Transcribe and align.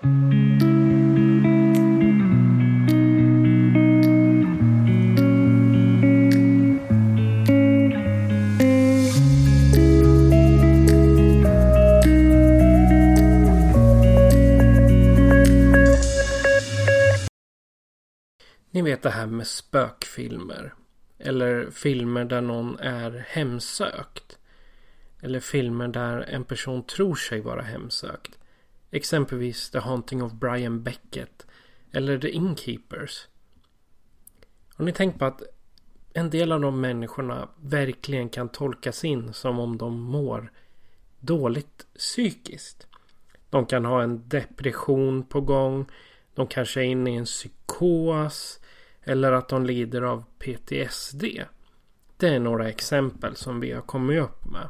Ni 0.00 0.08
vet 18.82 19.02
det 19.02 19.10
här 19.10 19.26
med 19.26 19.46
spökfilmer. 19.46 20.74
Eller 21.18 21.70
filmer 21.70 22.24
där 22.24 22.40
någon 22.40 22.78
är 22.78 23.24
hemsökt. 23.28 24.38
Eller 25.22 25.40
filmer 25.40 25.88
där 25.88 26.20
en 26.20 26.44
person 26.44 26.82
tror 26.82 27.14
sig 27.14 27.40
vara 27.40 27.62
hemsökt. 27.62 28.37
Exempelvis 28.90 29.70
The 29.70 29.78
Haunting 29.78 30.22
of 30.22 30.32
Brian 30.32 30.82
Beckett. 30.82 31.46
Eller 31.92 32.18
The 32.18 32.28
Innkeepers. 32.28 33.28
Har 34.74 34.84
ni 34.84 34.92
tänkt 34.92 35.18
på 35.18 35.24
att 35.24 35.42
en 36.12 36.30
del 36.30 36.52
av 36.52 36.60
de 36.60 36.80
människorna 36.80 37.48
verkligen 37.60 38.28
kan 38.28 38.48
tolkas 38.48 39.04
in 39.04 39.32
som 39.32 39.58
om 39.58 39.78
de 39.78 40.00
mår 40.00 40.52
dåligt 41.20 41.86
psykiskt. 41.98 42.86
De 43.50 43.66
kan 43.66 43.84
ha 43.84 44.02
en 44.02 44.28
depression 44.28 45.22
på 45.22 45.40
gång. 45.40 45.86
De 46.34 46.46
kanske 46.46 46.80
är 46.80 46.84
inne 46.84 47.10
i 47.10 47.16
en 47.16 47.24
psykos. 47.24 48.60
Eller 49.02 49.32
att 49.32 49.48
de 49.48 49.66
lider 49.66 50.02
av 50.02 50.24
PTSD. 50.38 51.24
Det 52.16 52.28
är 52.28 52.38
några 52.38 52.68
exempel 52.68 53.36
som 53.36 53.60
vi 53.60 53.72
har 53.72 53.82
kommit 53.82 54.22
upp 54.22 54.44
med. 54.44 54.68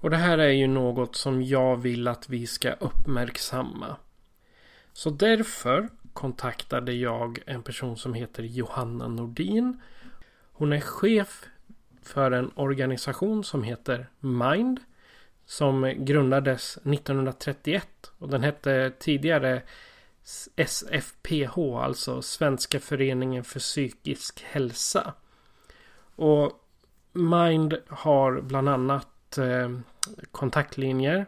Och 0.00 0.10
det 0.10 0.16
här 0.16 0.38
är 0.38 0.48
ju 0.48 0.66
något 0.66 1.16
som 1.16 1.42
jag 1.42 1.76
vill 1.76 2.08
att 2.08 2.28
vi 2.28 2.46
ska 2.46 2.72
uppmärksamma. 2.72 3.96
Så 4.92 5.10
därför 5.10 5.88
kontaktade 6.12 6.92
jag 6.92 7.38
en 7.46 7.62
person 7.62 7.96
som 7.96 8.14
heter 8.14 8.42
Johanna 8.42 9.08
Nordin. 9.08 9.80
Hon 10.52 10.72
är 10.72 10.80
chef 10.80 11.44
för 12.02 12.30
en 12.30 12.50
organisation 12.54 13.44
som 13.44 13.62
heter 13.62 14.08
Mind. 14.20 14.80
Som 15.46 15.94
grundades 15.96 16.76
1931 16.76 18.12
och 18.18 18.28
den 18.28 18.42
hette 18.42 18.92
tidigare 18.98 19.62
SFPH, 20.56 21.58
alltså 21.58 22.22
Svenska 22.22 22.80
föreningen 22.80 23.44
för 23.44 23.60
psykisk 23.60 24.44
hälsa. 24.44 25.14
Och 26.16 26.52
Mind 27.12 27.74
har 27.88 28.40
bland 28.40 28.68
annat 28.68 29.08
Eh, 29.36 29.70
kontaktlinjer 30.32 31.26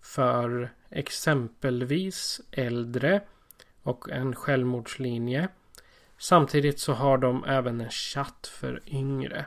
för 0.00 0.70
exempelvis 0.90 2.40
äldre 2.50 3.20
och 3.82 4.10
en 4.10 4.34
självmordslinje. 4.34 5.48
Samtidigt 6.18 6.80
så 6.80 6.92
har 6.92 7.18
de 7.18 7.44
även 7.44 7.80
en 7.80 7.90
chatt 7.90 8.46
för 8.46 8.82
yngre. 8.86 9.46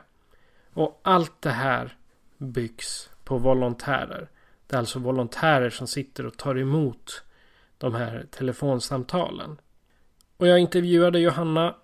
Och 0.72 1.00
allt 1.02 1.42
det 1.42 1.50
här 1.50 1.96
byggs 2.38 3.10
på 3.24 3.38
volontärer. 3.38 4.28
Det 4.66 4.76
är 4.76 4.78
alltså 4.78 4.98
volontärer 4.98 5.70
som 5.70 5.86
sitter 5.86 6.26
och 6.26 6.36
tar 6.36 6.58
emot 6.58 7.22
de 7.78 7.94
här 7.94 8.26
telefonsamtalen. 8.30 9.60
Och 10.36 10.46
jag 10.46 10.58
intervjuade 10.58 11.18
Johanna 11.18 11.76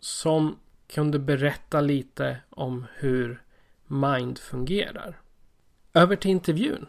som 0.00 0.58
kunde 0.86 1.18
berätta 1.18 1.80
lite 1.80 2.36
om 2.50 2.86
hur 2.94 3.42
Mind 3.92 4.38
fungerar. 4.38 5.20
Över 5.94 6.16
till 6.16 6.30
intervjun. 6.30 6.86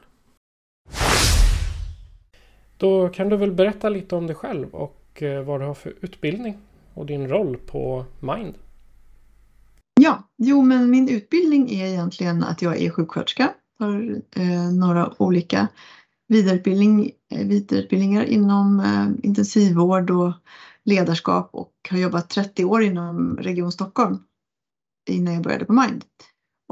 Då 2.78 3.10
kan 3.10 3.30
du 3.30 3.38
väl 3.38 3.52
berätta 3.52 3.90
lite 3.90 4.16
om 4.16 4.28
dig 4.28 4.36
själv 4.36 4.70
och 4.70 5.24
eh, 5.24 5.44
vad 5.44 5.62
du 5.62 5.66
har 5.66 5.74
för 5.74 5.94
utbildning 6.02 6.58
och 6.94 7.06
din 7.06 7.28
roll 7.28 7.58
på 7.58 8.06
Mind. 8.20 8.56
Ja, 10.02 10.24
jo 10.38 10.62
men 10.62 10.90
min 10.90 11.10
utbildning 11.10 11.72
är 11.72 11.86
egentligen 11.86 12.44
att 12.44 12.62
jag 12.62 12.82
är 12.82 12.90
sjuksköterska. 12.90 13.54
Har 13.80 14.22
eh, 14.36 14.72
några 14.80 15.14
olika 15.22 15.68
vidareutbildning, 16.28 17.12
eh, 17.32 17.48
vidareutbildningar 17.48 18.24
inom 18.24 18.80
eh, 18.80 19.26
intensivvård 19.28 20.12
och 20.12 20.34
ledarskap 20.84 21.50
och 21.54 21.74
har 21.90 21.98
jobbat 21.98 22.30
30 22.30 22.66
år 22.66 22.84
inom 22.84 23.38
Region 23.38 23.72
Stockholm 23.72 24.18
innan 25.10 25.34
jag 25.34 25.44
började 25.44 25.66
på 25.66 25.74
Mind. 25.74 26.06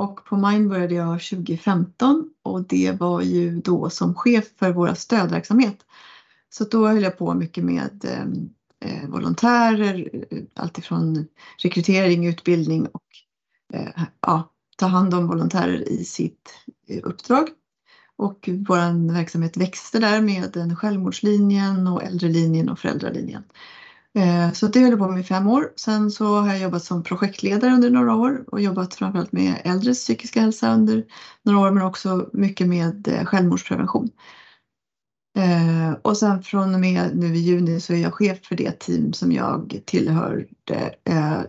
Och 0.01 0.25
på 0.25 0.37
Mind 0.37 0.69
började 0.69 0.95
jag 0.95 1.21
2015 1.21 2.29
och 2.43 2.63
det 2.63 2.91
var 2.91 3.21
ju 3.21 3.61
då 3.61 3.89
som 3.89 4.15
chef 4.15 4.45
för 4.57 4.71
våra 4.71 4.95
stödverksamhet. 4.95 5.85
Så 6.49 6.63
då 6.63 6.87
höll 6.87 7.03
jag 7.03 7.17
på 7.17 7.33
mycket 7.33 7.63
med 7.63 8.05
eh, 8.05 8.89
eh 8.89 9.09
volontärer, 9.09 10.09
eh, 10.31 10.43
alltifrån 10.55 11.27
rekrytering, 11.63 12.27
utbildning 12.27 12.87
och 12.87 13.03
eh, 13.73 14.03
ja, 14.21 14.51
ta 14.77 14.85
hand 14.85 15.13
om 15.13 15.27
volontärer 15.27 15.89
i 15.89 16.03
sitt 16.05 16.53
eh, 16.87 16.99
uppdrag. 17.03 17.47
Och 18.15 18.49
vår 18.67 19.13
verksamhet 19.13 19.57
växte 19.57 19.99
där 19.99 20.21
med 20.21 20.51
den 20.53 20.75
självmordslinjen 20.75 21.87
och 21.87 22.03
äldrelinjen 22.03 22.69
och 22.69 22.79
föräldralinjen. 22.79 23.43
Eh, 24.13 24.51
så 24.51 24.67
det 24.67 24.79
höll 24.79 24.89
jag 24.89 24.99
på 24.99 25.07
med 25.07 25.19
i 25.19 25.23
fem 25.23 25.47
år. 25.47 25.71
Sen 25.75 26.11
så 26.11 26.39
har 26.39 26.47
jag 26.47 26.59
jobbat 26.59 26.83
som 26.83 27.03
projektledare 27.03 27.73
under 27.73 27.89
några 27.89 28.15
år 28.15 28.43
och 28.47 28.61
jobbat 28.61 28.95
framförallt 28.95 29.31
med 29.31 29.61
äldres 29.63 29.99
psykiska 29.99 30.41
hälsa 30.41 30.73
under 30.73 31.03
några 31.43 31.59
år 31.59 31.71
men 31.71 31.83
också 31.83 32.29
mycket 32.33 32.67
med 32.67 33.07
eh, 33.07 33.25
självmordsprevention. 33.25 34.09
Eh, 35.37 35.91
och 36.01 36.17
sen 36.17 36.43
från 36.43 36.73
och 36.73 36.79
med 36.79 37.17
nu 37.17 37.35
i 37.35 37.39
juni 37.39 37.79
så 37.79 37.93
är 37.93 37.97
jag 37.97 38.13
chef 38.13 38.37
för 38.43 38.55
det 38.55 38.79
team 38.79 39.13
som 39.13 39.31
jag 39.31 39.81
tillhörde 39.85 40.45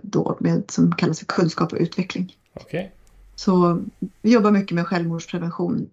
då 0.03 0.37
med 0.41 0.65
som 0.69 0.93
kallas 0.93 1.19
för 1.19 1.27
kunskap 1.27 1.73
och 1.73 1.79
utveckling. 1.81 2.37
Okay. 2.55 2.89
Så 3.35 3.83
vi 4.23 4.33
jobbar 4.33 4.51
mycket 4.51 4.75
med 4.75 4.87
självmordsprevention 4.87 5.89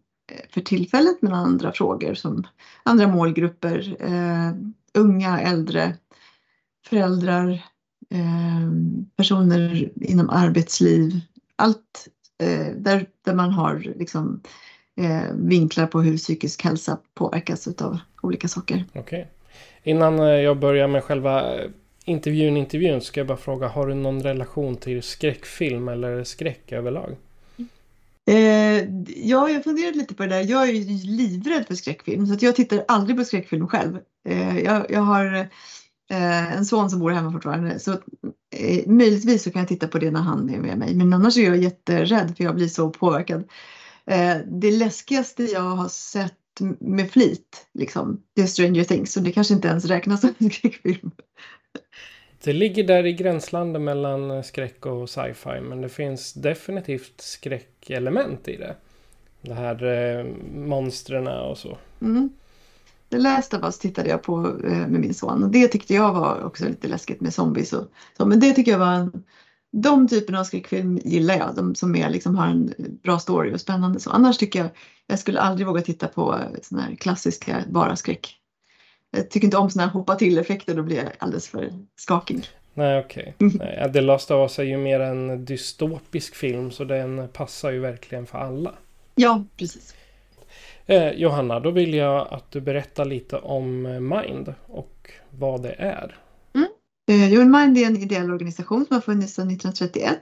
för 0.49 0.61
tillfället 0.61 1.21
men 1.21 1.33
andra 1.33 1.71
frågor 1.71 2.13
som 2.13 2.43
andra 2.83 3.07
målgrupper, 3.07 3.97
unga, 4.93 5.39
äldre, 5.39 5.95
föräldrar, 6.89 7.49
eh, 8.09 8.71
personer 9.15 9.89
inom 10.01 10.29
arbetsliv. 10.29 11.19
Allt 11.55 12.07
eh, 12.43 12.75
där, 12.75 13.05
där 13.25 13.33
man 13.33 13.51
har 13.51 13.79
liksom, 13.95 14.41
eh, 14.95 15.33
vinklar 15.33 15.87
på 15.87 16.01
hur 16.01 16.17
psykisk 16.17 16.63
hälsa 16.63 16.97
påverkas 17.13 17.67
av 17.67 17.99
olika 18.21 18.47
saker. 18.47 18.85
Okej. 18.89 19.01
Okay. 19.01 19.25
Innan 19.83 20.17
jag 20.17 20.59
börjar 20.59 20.87
med 20.87 21.03
själva 21.03 21.55
intervjun, 22.05 22.57
intervjun 22.57 23.01
ska 23.01 23.19
jag 23.19 23.27
bara 23.27 23.37
fråga, 23.37 23.67
har 23.67 23.87
du 23.87 23.93
någon 23.93 24.23
relation 24.23 24.77
till 24.77 25.03
skräckfilm 25.03 25.87
eller 25.87 26.23
skräck 26.23 26.71
överlag? 26.71 27.15
Eh, 28.29 28.83
ja, 29.15 29.49
jag 29.49 29.63
funderade 29.63 29.97
lite 29.97 30.15
på 30.15 30.23
det 30.23 30.29
där. 30.29 30.43
Jag 30.43 30.69
är 30.69 30.73
ju 30.73 31.07
livrädd 31.17 31.67
för 31.67 31.75
skräckfilm 31.75 32.27
så 32.27 32.33
att 32.33 32.41
jag 32.41 32.55
tittar 32.55 32.85
aldrig 32.87 33.17
på 33.17 33.23
skräckfilm 33.23 33.67
själv. 33.67 33.97
Eh, 34.29 34.59
jag, 34.59 34.91
jag, 34.91 35.01
har 35.01 35.47
eh, 36.09 36.53
en 36.53 36.65
son 36.65 36.89
som 36.89 36.99
bor 36.99 37.11
hemma 37.11 37.31
fortfarande 37.31 37.79
så 37.79 37.91
eh, 38.55 38.87
möjligtvis 38.87 39.43
så 39.43 39.51
kan 39.51 39.59
jag 39.59 39.69
titta 39.69 39.87
på 39.87 39.99
det 39.99 40.11
när 40.11 40.21
han 40.21 40.49
är 40.49 40.57
med 40.57 40.77
mig. 40.77 40.95
Men 40.95 41.13
annars 41.13 41.37
är 41.37 41.43
jag 41.43 41.57
jätterädd 41.57 42.37
för 42.37 42.43
jag 42.43 42.55
blir 42.55 42.67
så 42.67 42.89
påverkad. 42.89 43.43
Eh, 44.05 44.37
det 44.47 44.71
läskigaste 44.71 45.43
jag 45.43 45.61
har 45.61 45.89
sett 45.89 46.33
med 46.79 47.11
flit 47.11 47.67
liksom, 47.73 48.21
det 48.35 48.41
är 48.41 48.45
Stranger 48.45 48.83
Things 48.83 49.13
så 49.13 49.19
det 49.19 49.31
kanske 49.31 49.53
inte 49.53 49.67
ens 49.67 49.85
räknas 49.85 50.21
som 50.21 50.33
en 50.37 50.51
skräckfilm. 50.51 51.11
Det 52.43 52.53
ligger 52.53 52.83
där 52.83 53.05
i 53.05 53.13
gränslandet 53.13 53.81
mellan 53.81 54.43
skräck 54.43 54.85
och 54.85 55.09
sci-fi. 55.09 55.61
Men 55.61 55.81
det 55.81 55.89
finns 55.89 56.33
definitivt 56.33 57.21
skräckelement 57.21 58.47
i 58.47 58.57
det. 58.57 58.75
Det 59.41 59.53
här 59.53 59.83
eh, 59.83 60.25
monstren 60.53 61.27
och 61.27 61.57
så. 61.57 61.77
Mm. 62.01 62.29
The 63.11 63.17
Last 63.17 63.53
of 63.53 63.63
Us 63.63 63.79
tittade 63.79 64.09
jag 64.09 64.23
på 64.23 64.59
eh, 64.63 64.87
med 64.87 65.01
min 65.01 65.13
son. 65.13 65.43
Och 65.43 65.49
det 65.49 65.67
tyckte 65.67 65.93
jag 65.93 66.13
var 66.13 66.43
också 66.43 66.65
lite 66.65 66.87
läskigt 66.87 67.21
med 67.21 67.33
zombies 67.33 67.73
och 67.73 67.91
så. 68.17 68.25
Men 68.25 68.39
det 68.39 68.53
tycker 68.53 68.71
jag 68.71 68.79
var 68.79 68.93
en, 68.93 69.23
de 69.71 70.07
typerna 70.07 70.39
av 70.39 70.43
skräckfilm 70.43 70.99
gillar 71.03 71.37
jag. 71.37 71.55
De 71.55 71.75
som 71.75 71.95
är, 71.95 72.09
liksom, 72.09 72.35
har 72.35 72.47
en 72.47 72.73
bra 73.03 73.19
story 73.19 73.53
och 73.53 73.61
spännande. 73.61 73.99
Så 73.99 74.09
annars 74.09 74.37
tycker 74.37 74.59
jag 74.59 74.69
Jag 75.07 75.19
skulle 75.19 75.39
aldrig 75.39 75.67
våga 75.67 75.81
titta 75.81 76.07
på 76.07 76.39
såna 76.61 76.81
här 76.81 76.95
klassiska 76.95 77.63
bara 77.69 77.95
skräck. 77.95 78.35
Jag 79.11 79.29
tycker 79.29 79.47
inte 79.47 79.57
om 79.57 79.69
såna 79.69 79.85
här 79.85 79.91
hoppa 79.91 80.15
till-effekter, 80.15 80.75
då 80.75 80.83
blir 80.83 80.97
jag 80.97 81.07
alldeles 81.19 81.47
för 81.47 81.73
skakig. 81.95 82.49
Nej, 82.73 82.99
okej. 82.99 83.35
Okay. 83.55 83.93
The 83.93 84.01
Last 84.01 84.31
of 84.31 84.51
Us 84.51 84.59
är 84.59 84.63
ju 84.63 84.77
mer 84.77 84.99
en 84.99 85.45
dystopisk 85.45 86.35
film, 86.35 86.71
så 86.71 86.83
den 86.83 87.27
passar 87.33 87.71
ju 87.71 87.79
verkligen 87.79 88.25
för 88.25 88.37
alla. 88.37 88.73
Ja, 89.15 89.43
precis. 89.57 89.95
Eh, 90.89 91.11
Johanna, 91.11 91.59
då 91.59 91.71
vill 91.71 91.93
jag 91.93 92.27
att 92.31 92.51
du 92.51 92.61
berättar 92.61 93.05
lite 93.05 93.37
om 93.37 93.85
eh, 93.85 93.99
Mind 93.99 94.53
och 94.67 95.11
vad 95.29 95.61
det 95.61 95.73
är. 95.73 96.17
Mm. 96.55 97.41
Eh, 97.41 97.45
Mind 97.45 97.77
är 97.77 97.85
en 97.85 97.97
ideell 97.97 98.31
organisation 98.31 98.85
som 98.85 98.93
har 98.93 99.01
funnits 99.01 99.33
sedan 99.33 99.47
1931 99.47 100.19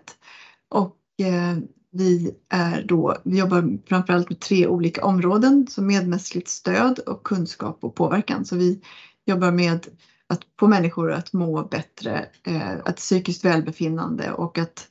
och 0.69 0.95
eh, 1.25 1.57
vi, 1.91 2.31
är 2.49 2.83
då, 2.83 3.15
vi 3.23 3.39
jobbar 3.39 3.77
framförallt 3.87 4.29
med 4.29 4.39
tre 4.39 4.67
olika 4.67 5.05
områden, 5.05 5.67
som 5.69 5.87
medmänskligt 5.87 6.47
stöd 6.47 6.99
och 6.99 7.23
kunskap 7.23 7.77
och 7.81 7.95
påverkan. 7.95 8.45
Så 8.45 8.55
vi 8.55 8.81
jobbar 9.25 9.51
med 9.51 9.87
att 10.27 10.39
få 10.59 10.67
människor 10.67 11.11
att 11.11 11.33
må 11.33 11.63
bättre, 11.63 12.25
eh, 12.47 12.71
att 12.85 12.95
psykiskt 12.95 13.45
välbefinnande 13.45 14.31
och 14.31 14.57
att 14.57 14.87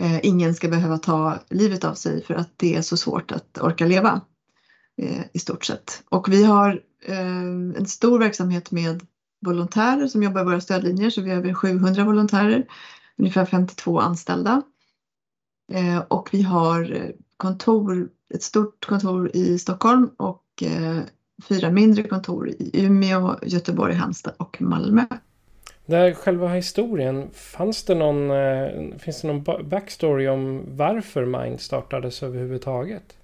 eh, 0.00 0.26
ingen 0.26 0.54
ska 0.54 0.68
behöva 0.68 0.98
ta 0.98 1.38
livet 1.50 1.84
av 1.84 1.94
sig 1.94 2.24
för 2.24 2.34
att 2.34 2.52
det 2.56 2.76
är 2.76 2.82
så 2.82 2.96
svårt 2.96 3.32
att 3.32 3.58
orka 3.58 3.86
leva 3.86 4.20
Eh, 5.02 5.22
i 5.32 5.38
stort 5.38 5.64
sett. 5.64 6.02
Och 6.08 6.32
vi 6.32 6.44
har 6.44 6.82
eh, 7.06 7.42
en 7.76 7.86
stor 7.86 8.18
verksamhet 8.18 8.70
med 8.70 9.06
volontärer 9.40 10.06
som 10.06 10.22
jobbar 10.22 10.40
i 10.40 10.44
våra 10.44 10.60
stödlinjer, 10.60 11.10
så 11.10 11.20
vi 11.20 11.30
har 11.30 11.36
över 11.36 11.54
700 11.54 12.04
volontärer, 12.04 12.66
ungefär 13.16 13.44
52 13.44 13.98
anställda. 13.98 14.62
Eh, 15.72 15.98
och 15.98 16.28
vi 16.32 16.42
har 16.42 17.12
kontor, 17.36 18.08
ett 18.34 18.42
stort 18.42 18.86
kontor 18.86 19.30
i 19.34 19.58
Stockholm 19.58 20.10
och 20.16 20.44
fyra 21.48 21.70
mindre 21.70 22.02
kontor 22.02 22.48
i 22.48 22.70
Umeå, 22.74 23.38
Göteborg, 23.42 23.94
Halmstad 23.94 24.34
och 24.36 24.62
Malmö. 24.62 25.04
Där 25.86 26.14
själva 26.14 26.48
historien, 26.48 27.30
fanns 27.32 27.84
det 27.84 27.94
någon, 27.94 28.30
finns 28.98 29.22
det 29.22 29.28
någon 29.28 29.68
backstory 29.68 30.28
om 30.28 30.62
varför 30.76 31.24
Mind 31.24 31.60
startades 31.60 32.22
överhuvudtaget? 32.22 33.19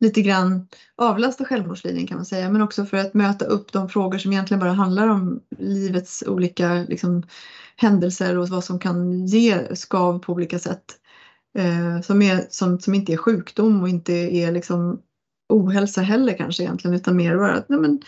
lite 0.00 0.22
grann 0.22 0.68
avlasta 0.96 1.44
självmordslinjen 1.44 2.06
kan 2.06 2.16
man 2.16 2.26
säga, 2.26 2.50
men 2.50 2.62
också 2.62 2.86
för 2.86 2.96
att 2.96 3.14
möta 3.14 3.44
upp 3.44 3.72
de 3.72 3.88
frågor 3.88 4.18
som 4.18 4.32
egentligen 4.32 4.60
bara 4.60 4.72
handlar 4.72 5.08
om 5.08 5.40
livets 5.58 6.24
olika 6.26 6.84
liksom, 6.88 7.22
händelser 7.76 8.38
och 8.38 8.48
vad 8.48 8.64
som 8.64 8.78
kan 8.78 9.26
ge 9.26 9.76
skav 9.76 10.18
på 10.18 10.32
olika 10.32 10.58
sätt. 10.58 10.98
Eh, 11.58 12.00
som, 12.00 12.22
är, 12.22 12.46
som, 12.50 12.80
som 12.80 12.94
inte 12.94 13.12
är 13.12 13.16
sjukdom 13.16 13.82
och 13.82 13.88
inte 13.88 14.12
är 14.12 14.52
liksom 14.52 15.02
ohälsa 15.48 16.00
heller 16.00 16.32
kanske 16.36 16.62
egentligen, 16.62 16.96
utan 16.96 17.16
mer 17.16 17.36
bara 17.36 17.52
att, 17.52 17.68
nej, 17.68 17.78
men, 17.78 18.02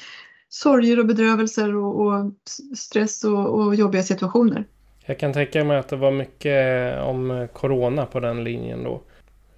sorger 0.49 0.99
och 0.99 1.07
bedrövelser 1.07 1.75
och, 1.75 2.07
och 2.07 2.33
stress 2.77 3.25
och, 3.25 3.61
och 3.61 3.75
jobbiga 3.75 4.03
situationer. 4.03 4.65
Jag 5.07 5.19
kan 5.19 5.33
tänka 5.33 5.65
mig 5.65 5.79
att 5.79 5.89
det 5.89 5.97
var 5.97 6.11
mycket 6.11 7.01
om 7.01 7.49
corona 7.53 8.07
på 8.07 8.21
den 8.21 8.45
linjen 8.45 8.85
då. 8.85 9.03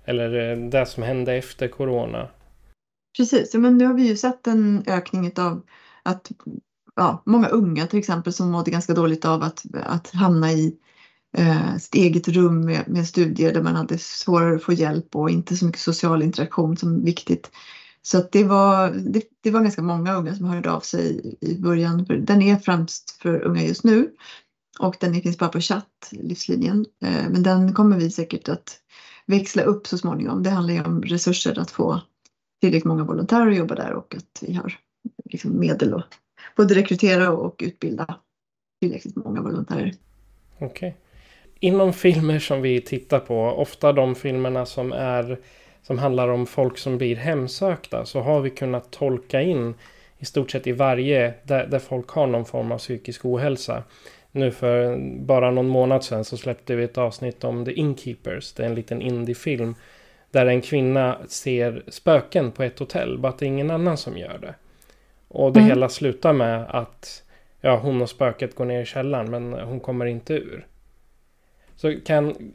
Eller 0.05 0.51
eh, 0.51 0.69
det 0.69 0.87
som 0.87 1.03
hände 1.03 1.35
efter 1.35 1.69
corona. 1.69 2.29
Precis, 3.17 3.55
men 3.55 3.79
nu 3.79 3.87
har 3.87 3.95
vi 3.95 4.09
ju 4.09 4.17
sett 4.17 4.47
en 4.47 4.83
ökning 4.87 5.33
av 5.37 5.63
att 6.03 6.31
ja, 6.97 7.23
många 7.27 7.49
unga 7.49 7.87
till 7.87 7.99
exempel 7.99 8.33
som 8.33 8.51
mådde 8.51 8.71
ganska 8.71 8.95
dåligt 8.95 9.25
av 9.25 9.43
att, 9.43 9.65
att 9.85 10.11
hamna 10.11 10.53
i 10.53 10.77
eh, 11.37 11.77
sitt 11.77 11.95
eget 11.95 12.29
rum 12.29 12.61
med, 12.61 12.89
med, 12.89 13.07
studier 13.07 13.53
där 13.53 13.63
man 13.63 13.77
hade 13.77 13.99
svårare 13.99 14.57
att 14.57 14.63
få 14.63 14.73
hjälp 14.73 15.17
och 15.17 15.31
inte 15.31 15.57
så 15.57 15.67
mycket 15.67 15.81
social 15.81 16.23
interaktion 16.23 16.77
som 16.77 17.05
viktigt. 17.05 17.51
Så 18.03 18.19
att 18.19 18.33
det, 18.33 18.45
var, 18.45 18.91
det, 18.91 19.23
det 19.43 19.51
var 19.51 19.61
ganska 19.61 19.83
många 19.83 20.15
unga 20.15 20.35
som 20.35 20.47
hörde 20.47 20.71
av 20.71 20.81
sig 20.81 21.37
i 21.41 21.59
början. 21.59 22.07
Den 22.09 22.43
är 22.43 22.57
främst 22.57 23.11
för 23.23 23.45
unga 23.45 23.63
just 23.63 23.85
nu 23.85 24.11
och 24.79 24.97
den 25.01 25.23
finns 25.23 25.39
bara 25.39 25.51
på 25.51 25.61
chatt, 25.61 26.09
livslinjen. 26.11 26.87
Eh, 27.05 27.31
men 27.31 27.43
den 27.43 27.75
kommer 27.75 27.97
vi 27.97 28.11
säkert 28.11 28.49
att 28.49 28.81
växla 29.27 29.63
upp 29.63 29.87
så 29.87 29.99
småningom. 29.99 30.43
Det 30.43 30.51
handlar 30.51 30.75
ju 30.75 30.85
om 30.85 31.03
resurser 31.03 31.59
att 31.59 31.71
få 31.71 32.01
tillräckligt 32.61 32.85
många 32.85 33.05
volontärer 33.05 33.51
att 33.51 33.57
jobba 33.57 33.75
där 33.75 33.93
och 33.93 34.15
att 34.17 34.43
vi 34.47 34.55
har 34.55 34.79
liksom 35.25 35.61
medel 35.61 35.95
att 35.95 36.09
både 36.57 36.75
rekrytera 36.75 37.31
och 37.31 37.61
utbilda 37.65 38.19
tillräckligt 38.81 39.17
många 39.17 39.43
volontärer. 39.43 39.95
Okej. 40.55 40.69
Okay. 40.69 40.93
Inom 41.61 41.93
filmer 41.93 42.39
som 42.39 42.63
vi 42.63 42.81
tittar 42.81 43.21
på, 43.21 43.41
ofta 43.41 43.93
de 43.93 44.15
filmerna 44.15 44.67
som 44.67 44.93
är 44.93 45.39
som 45.83 45.99
handlar 45.99 46.29
om 46.29 46.47
folk 46.47 46.79
som 46.79 46.99
blir 46.99 47.17
hemsökta, 47.17 48.05
så 48.05 48.21
har 48.21 48.41
vi 48.41 48.51
kunnat 48.51 48.91
tolka 48.91 49.43
in 49.43 49.75
i 50.19 50.25
stort 50.25 50.51
sett 50.51 50.67
i 50.67 50.73
varje 50.73 51.35
där, 51.43 51.67
där 51.67 51.79
folk 51.79 52.09
har 52.09 52.27
någon 52.27 52.45
form 52.45 52.73
av 52.73 52.79
psykisk 52.79 53.25
ohälsa 53.25 53.83
nu 54.33 54.51
för 54.51 54.99
bara 55.21 55.51
någon 55.51 55.69
månad 55.69 56.05
sedan 56.05 56.25
så 56.25 56.37
släppte 56.37 56.77
vi 56.77 56.85
ett 56.85 56.99
avsnitt 56.99 57.45
om 57.45 57.65
The 57.65 57.73
Innkeepers. 57.73 58.53
Det 58.53 58.63
är 58.63 58.67
en 58.67 58.75
liten 58.75 59.03
indiefilm. 59.03 59.75
Där 60.31 60.47
en 60.47 60.61
kvinna 60.61 61.19
ser 61.29 61.83
spöken 61.89 62.53
på 62.53 62.63
ett 62.63 62.79
hotell. 62.79 63.19
Bara 63.19 63.29
att 63.29 63.39
det 63.39 63.45
är 63.45 63.49
ingen 63.49 63.71
annan 63.71 63.97
som 63.97 64.19
gör 64.19 64.39
det. 64.39 64.55
Och 65.29 65.53
det 65.53 65.61
mm. 65.61 65.69
hela 65.69 65.89
slutar 65.89 66.33
med 66.33 66.67
att 66.69 67.23
ja, 67.61 67.77
hon 67.77 68.03
och 68.03 68.11
spöket 68.11 68.55
går 68.55 68.65
ner 68.65 68.83
i 68.83 68.87
källaren 68.87 69.31
men 69.31 69.53
hon 69.53 69.81
kommer 69.81 70.07
inte 70.07 70.35
ur. 70.35 70.67
Så 71.81 72.01
kan 72.05 72.53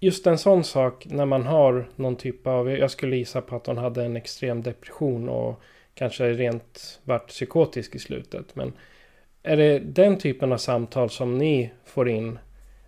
just 0.00 0.26
en 0.26 0.38
sån 0.38 0.64
sak 0.64 1.06
när 1.10 1.26
man 1.26 1.46
har 1.46 1.90
någon 1.96 2.16
typ 2.16 2.46
av, 2.46 2.70
jag 2.70 2.90
skulle 2.90 3.16
gissa 3.16 3.40
på 3.40 3.56
att 3.56 3.66
hon 3.66 3.78
hade 3.78 4.04
en 4.04 4.16
extrem 4.16 4.62
depression 4.62 5.28
och 5.28 5.60
kanske 5.94 6.32
rent 6.32 7.00
vart 7.04 7.28
psykotisk 7.28 7.94
i 7.94 7.98
slutet. 7.98 8.56
Men 8.56 8.72
är 9.42 9.56
det 9.56 9.78
den 9.78 10.18
typen 10.18 10.52
av 10.52 10.58
samtal 10.58 11.10
som 11.10 11.38
ni 11.38 11.72
får 11.84 12.08
in? 12.08 12.38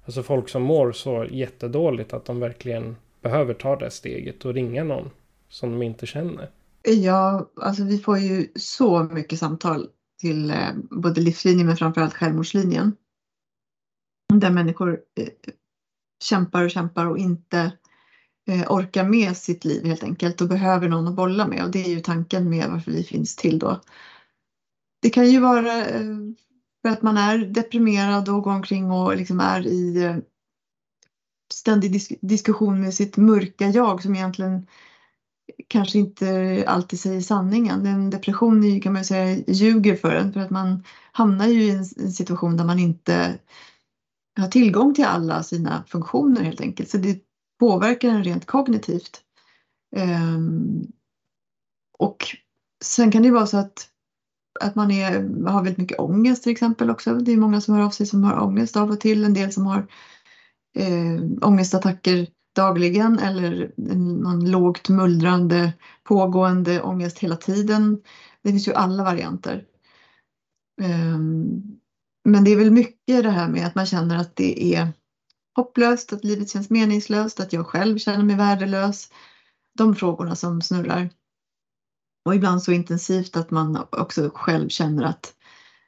Alltså 0.04 0.22
folk 0.22 0.48
som 0.48 0.62
mår 0.62 0.92
så 0.92 1.26
jättedåligt 1.30 2.12
att 2.12 2.24
de 2.24 2.40
verkligen 2.40 2.96
behöver 3.22 3.54
ta 3.54 3.76
det 3.76 3.90
steget 3.90 4.44
och 4.44 4.54
ringa 4.54 4.84
någon 4.84 5.10
som 5.48 5.70
de 5.70 5.82
inte 5.82 6.06
känner. 6.06 6.50
Ja, 6.82 7.50
alltså 7.60 7.84
vi 7.84 7.98
får 7.98 8.18
ju 8.18 8.48
så 8.54 9.02
mycket 9.02 9.38
samtal 9.38 9.88
till 10.20 10.50
eh, 10.50 10.56
både 10.90 11.20
livslinjen 11.20 11.66
men 11.66 11.76
framförallt 11.76 12.14
självmordslinjen. 12.14 12.96
Där 14.34 14.50
människor 14.50 15.00
eh, 15.20 15.28
kämpar 16.24 16.64
och 16.64 16.70
kämpar 16.70 17.06
och 17.06 17.18
inte 17.18 17.72
eh, 18.48 18.72
orkar 18.72 19.04
med 19.04 19.36
sitt 19.36 19.64
liv 19.64 19.84
helt 19.84 20.02
enkelt 20.02 20.40
och 20.40 20.48
behöver 20.48 20.88
någon 20.88 21.08
att 21.08 21.14
bolla 21.14 21.46
med 21.46 21.64
och 21.64 21.70
det 21.70 21.84
är 21.84 21.88
ju 21.88 22.00
tanken 22.00 22.50
med 22.50 22.70
varför 22.70 22.92
vi 22.92 23.04
finns 23.04 23.36
till 23.36 23.58
då. 23.58 23.80
Det 25.02 25.10
kan 25.10 25.30
ju 25.30 25.40
vara 25.40 25.86
eh, 25.86 26.16
för 26.82 26.88
att 26.88 27.02
man 27.02 27.16
är 27.16 27.38
deprimerad 27.38 28.28
och 28.28 28.42
går 28.42 28.52
omkring 28.52 28.90
och 28.90 29.16
liksom 29.16 29.40
är 29.40 29.66
i 29.66 30.14
ständig 31.52 31.92
disk 31.92 32.12
diskussion 32.20 32.80
med 32.80 32.94
sitt 32.94 33.16
mörka 33.16 33.68
jag 33.68 34.02
som 34.02 34.14
egentligen 34.14 34.66
kanske 35.68 35.98
inte 35.98 36.64
alltid 36.66 37.00
säger 37.00 37.20
sanningen. 37.20 37.86
En 37.86 38.10
depression 38.10 38.80
kan 38.80 38.92
man 38.92 39.04
säga 39.04 39.42
ljuger 39.46 39.96
för 39.96 40.14
en 40.14 40.32
för 40.32 40.40
att 40.40 40.50
man 40.50 40.84
hamnar 41.12 41.46
ju 41.46 41.62
i 41.62 41.70
en, 41.70 42.12
situation 42.12 42.56
där 42.56 42.64
man 42.64 42.78
inte 42.78 43.38
har 44.38 44.48
tillgång 44.48 44.94
till 44.94 45.04
alla 45.04 45.42
sina 45.42 45.84
funktioner 45.88 46.42
helt 46.42 46.60
enkelt. 46.60 46.90
Så 46.90 46.98
det 46.98 47.20
påverkar 47.60 48.08
en 48.08 48.24
rent 48.24 48.46
kognitivt. 48.46 49.20
Ehm, 49.96 50.86
och 51.98 52.16
sen 52.84 53.10
kan 53.10 53.22
det 53.22 53.30
vara 53.30 53.46
så 53.46 53.56
att, 53.56 53.88
att 54.60 54.74
man 54.74 54.90
är, 54.90 55.12
har 55.46 55.62
väldigt 55.62 55.78
mycket 55.78 56.00
ångest 56.00 56.42
till 56.42 56.52
exempel 56.52 56.90
också. 56.90 57.14
Det 57.14 57.32
är 57.32 57.36
många 57.36 57.60
som 57.60 57.74
hör 57.74 57.82
av 57.82 57.90
sig 57.90 58.06
som 58.06 58.24
har 58.24 58.42
ångest 58.42 58.76
av 58.76 58.90
och 58.90 59.00
till. 59.00 59.24
En 59.24 59.34
del 59.34 59.52
som 59.52 59.66
har 59.66 59.86
eh, 60.76 61.22
ångestattacker 61.42 62.26
dagligen 62.54 63.18
eller 63.18 63.72
någon 63.76 64.50
lågt 64.50 64.88
mullrande 64.88 65.72
pågående 66.04 66.82
ångest 66.82 67.18
hela 67.18 67.36
tiden. 67.36 68.02
Det 68.42 68.50
finns 68.50 68.68
ju 68.68 68.72
alla 68.72 69.04
varianter. 69.04 69.64
Ehm, 70.80 71.62
men 72.30 72.44
det 72.44 72.50
är 72.50 72.56
väl 72.56 72.70
mycket 72.70 73.22
det 73.22 73.30
här 73.30 73.48
med 73.48 73.66
att 73.66 73.74
man 73.74 73.86
känner 73.86 74.16
att 74.16 74.36
det 74.36 74.74
är 74.74 74.92
hopplöst, 75.56 76.12
att 76.12 76.24
livet 76.24 76.50
känns 76.50 76.70
meningslöst, 76.70 77.40
att 77.40 77.52
jag 77.52 77.66
själv 77.66 77.98
känner 77.98 78.24
mig 78.24 78.36
värdelös. 78.36 79.08
De 79.78 79.94
frågorna 79.94 80.34
som 80.34 80.60
snurrar. 80.60 81.10
Och 82.24 82.34
ibland 82.34 82.62
så 82.62 82.72
intensivt 82.72 83.36
att 83.36 83.50
man 83.50 83.78
också 83.90 84.30
själv 84.34 84.68
känner 84.68 85.02
att 85.02 85.34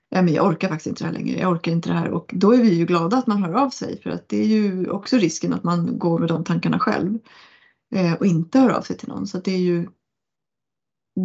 ja, 0.08 0.22
men 0.22 0.34
jag 0.34 0.46
orkar 0.46 0.68
faktiskt 0.68 0.86
inte 0.86 1.04
det 1.04 1.06
här 1.06 1.14
längre, 1.14 1.40
jag 1.40 1.50
orkar 1.50 1.72
inte 1.72 1.88
det 1.88 1.94
här. 1.94 2.10
Och 2.10 2.30
då 2.34 2.54
är 2.54 2.62
vi 2.62 2.74
ju 2.74 2.86
glada 2.86 3.16
att 3.16 3.26
man 3.26 3.42
hör 3.42 3.52
av 3.52 3.70
sig 3.70 4.00
för 4.02 4.10
att 4.10 4.28
det 4.28 4.36
är 4.36 4.46
ju 4.46 4.90
också 4.90 5.16
risken 5.16 5.52
att 5.52 5.62
man 5.62 5.98
går 5.98 6.18
med 6.18 6.28
de 6.28 6.44
tankarna 6.44 6.78
själv 6.78 7.18
eh, 7.94 8.12
och 8.12 8.26
inte 8.26 8.58
hör 8.58 8.70
av 8.70 8.82
sig 8.82 8.96
till 8.96 9.08
någon. 9.08 9.26
Så 9.26 9.38
det 9.38 9.52
är 9.52 9.58
ju 9.58 9.86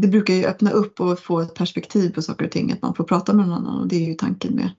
det 0.01 0.07
brukar 0.07 0.33
ju 0.33 0.45
öppna 0.45 0.71
upp 0.71 0.99
och 0.99 1.19
få 1.19 1.39
ett 1.39 1.53
perspektiv 1.53 2.09
på 2.09 2.21
saker 2.21 2.45
och 2.45 2.51
ting, 2.51 2.71
att 2.71 2.81
man 2.81 2.93
får 2.93 3.03
prata 3.03 3.33
med 3.33 3.47
någon 3.47 3.57
annan 3.57 3.81
och 3.81 3.87
det 3.87 3.95
är 3.95 4.07
ju 4.07 4.13
tanken 4.13 4.55
med 4.55 4.69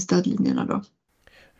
stödlinjerna 0.00 0.64
då. 0.64 0.82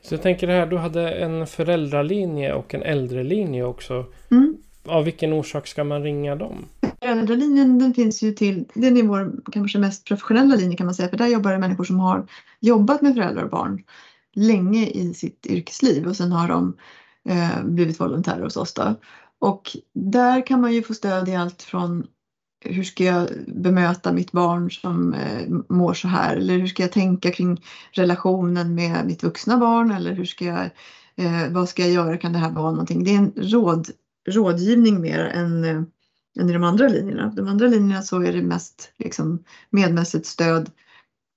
Så 0.03 0.15
jag 0.15 0.23
tänker 0.23 0.47
det 0.47 0.53
här, 0.53 0.67
du 0.67 0.77
hade 0.77 1.11
en 1.11 1.47
föräldralinje 1.47 2.53
och 2.53 2.75
en 2.75 2.83
äldrelinje 2.83 3.65
också. 3.65 4.07
Mm. 4.31 4.57
Av 4.85 5.05
vilken 5.05 5.33
orsak 5.33 5.67
ska 5.67 5.85
man 5.85 6.03
ringa 6.03 6.37
dem? 6.37 6.65
Föräldralinjen 7.01 7.79
den 7.79 7.95
finns 7.95 8.23
ju 8.23 8.33
till, 8.33 8.65
den 8.75 8.97
är 8.97 9.03
vår 9.03 9.51
kanske 9.53 9.79
mest 9.79 10.05
professionella 10.05 10.57
linje 10.57 10.77
kan 10.77 10.87
man 10.87 10.95
säga 10.95 11.09
för 11.09 11.17
där 11.17 11.27
jobbar 11.27 11.53
det 11.53 11.59
människor 11.59 11.85
som 11.85 12.01
har 12.01 12.27
jobbat 12.61 13.03
med 13.03 13.15
föräldrar 13.15 13.43
och 13.43 13.51
barn 13.51 13.83
länge 14.35 14.87
i 14.87 15.15
sitt 15.15 15.47
yrkesliv 15.47 16.07
och 16.07 16.17
sen 16.17 16.33
har 16.33 16.49
de 16.49 16.77
eh, 17.29 17.65
blivit 17.65 18.01
volontärer 18.01 18.43
hos 18.43 18.57
oss 18.57 18.75
då. 18.75 18.95
Och 19.39 19.77
där 19.93 20.47
kan 20.47 20.61
man 20.61 20.73
ju 20.73 20.83
få 20.83 20.95
stöd 20.95 21.29
i 21.29 21.35
allt 21.35 21.63
från 21.63 22.07
hur 22.61 22.85
ska 22.85 23.05
jag 23.05 23.29
bemöta 23.47 24.13
mitt 24.13 24.33
barn 24.33 24.71
som 24.71 25.15
eh, 25.15 25.49
mår 25.69 25.95
så 25.95 26.09
här 26.09 26.37
eller 26.37 26.59
hur 26.59 26.67
ska 26.67 26.83
jag 26.83 26.93
tänka 26.93 27.31
kring 27.31 27.63
relationen 27.93 28.75
med 28.75 29.07
mitt 29.07 29.23
vuxna 29.23 29.57
barn 29.57 29.91
eller 29.91 30.13
hur 30.13 30.25
ska 30.25 30.45
jag, 30.45 30.71
eh, 31.17 31.51
vad 31.51 31.69
ska 31.69 31.83
jag 31.83 31.93
göra, 31.93 32.17
kan 32.17 32.33
det 32.33 32.39
här 32.39 32.51
vara 32.51 32.71
någonting? 32.71 33.05
Det 33.05 33.15
är 33.15 33.19
en 33.19 33.33
råd, 33.37 33.91
rådgivning 34.29 35.01
mer 35.01 35.21
än 35.21 35.65
eh, 35.65 35.83
än 36.41 36.51
i 36.51 36.53
de 36.53 36.65
andra 36.65 36.89
linjerna. 36.89 37.33
De 37.37 37.49
andra 37.49 37.67
linjerna 37.67 38.03
så 38.03 38.23
är 38.23 38.33
det 38.33 38.43
mest 38.43 38.91
liksom, 38.99 39.45
medmässigt 39.71 40.27
stöd. 40.27 40.71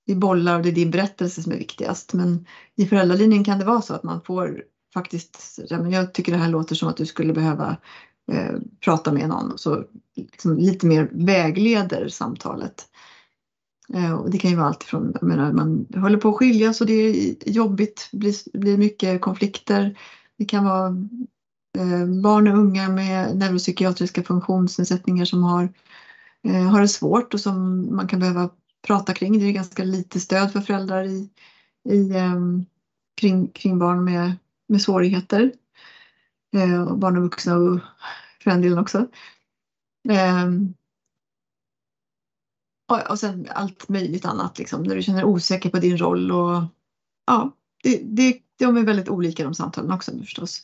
i 0.06 0.14
bollar 0.14 0.56
och 0.56 0.62
det 0.62 0.68
är 0.68 0.72
din 0.72 0.90
berättelse 0.90 1.42
som 1.42 1.52
är 1.52 1.56
viktigast. 1.56 2.12
Men 2.12 2.46
i 2.76 2.86
föräldralinjen 2.86 3.44
kan 3.44 3.58
det 3.58 3.64
vara 3.64 3.82
så 3.82 3.94
att 3.94 4.02
man 4.02 4.20
får 4.22 4.64
faktiskt, 4.94 5.58
jag 5.90 6.14
tycker 6.14 6.32
det 6.32 6.38
här 6.38 6.48
låter 6.48 6.74
som 6.74 6.88
att 6.88 6.96
du 6.96 7.06
skulle 7.06 7.32
behöva 7.32 7.76
eh, 8.30 8.54
prata 8.84 9.12
med 9.12 9.28
någon. 9.28 9.58
Så 9.58 9.84
liksom, 10.16 10.58
lite 10.58 10.86
mer 10.86 11.10
vägleder 11.12 12.08
samtalet. 12.08 12.84
Eh, 13.94 14.12
och 14.12 14.30
det 14.30 14.38
kan 14.38 14.50
ju 14.50 14.56
vara 14.56 14.66
allt 14.66 14.84
från, 14.84 15.12
jag 15.20 15.28
menar, 15.28 15.52
man 15.52 15.86
håller 15.94 16.18
på 16.18 16.28
att 16.28 16.36
skiljas 16.36 16.80
och 16.80 16.86
det 16.86 16.92
är 16.92 17.34
jobbigt, 17.50 18.08
det 18.12 18.18
blir, 18.18 18.58
blir 18.58 18.78
mycket 18.78 19.20
konflikter. 19.20 19.98
Det 20.38 20.44
kan 20.44 20.64
vara 20.64 20.96
Eh, 21.78 22.06
barn 22.22 22.48
och 22.48 22.58
unga 22.58 22.88
med 22.88 23.36
neuropsykiatriska 23.36 24.22
funktionsnedsättningar 24.22 25.24
som 25.24 25.42
har, 25.42 25.68
eh, 26.48 26.70
har 26.70 26.80
det 26.80 26.88
svårt 26.88 27.34
och 27.34 27.40
som 27.40 27.86
man 27.96 28.08
kan 28.08 28.20
behöva 28.20 28.50
prata 28.86 29.12
kring. 29.12 29.38
Det 29.38 29.44
är 29.44 29.52
ganska 29.52 29.84
lite 29.84 30.20
stöd 30.20 30.52
för 30.52 30.60
föräldrar 30.60 31.04
i, 31.04 31.30
i, 31.88 32.10
eh, 32.10 32.36
kring, 33.20 33.48
kring 33.48 33.78
barn 33.78 34.04
med, 34.04 34.32
med 34.68 34.82
svårigheter. 34.82 35.52
Eh, 36.52 36.82
och 36.82 36.98
barn 36.98 37.16
och 37.16 37.22
vuxna 37.22 37.56
och 37.56 37.80
för 38.42 38.50
den 38.50 38.60
delen 38.60 38.78
också. 38.78 39.06
Ehm, 40.08 40.74
och, 42.88 43.10
och 43.10 43.18
sen 43.18 43.46
allt 43.50 43.88
möjligt 43.88 44.24
annat 44.24 44.58
liksom, 44.58 44.82
när 44.82 44.94
du 44.94 45.02
känner 45.02 45.24
osäker 45.24 45.70
på 45.70 45.78
din 45.78 45.98
roll 45.98 46.32
och 46.32 46.62
ja, 47.26 47.56
det, 47.82 48.00
det, 48.02 48.38
de 48.58 48.76
är 48.76 48.82
väldigt 48.82 49.08
olika 49.08 49.44
de 49.44 49.54
samtalen 49.54 49.90
också 49.90 50.18
förstås. 50.18 50.62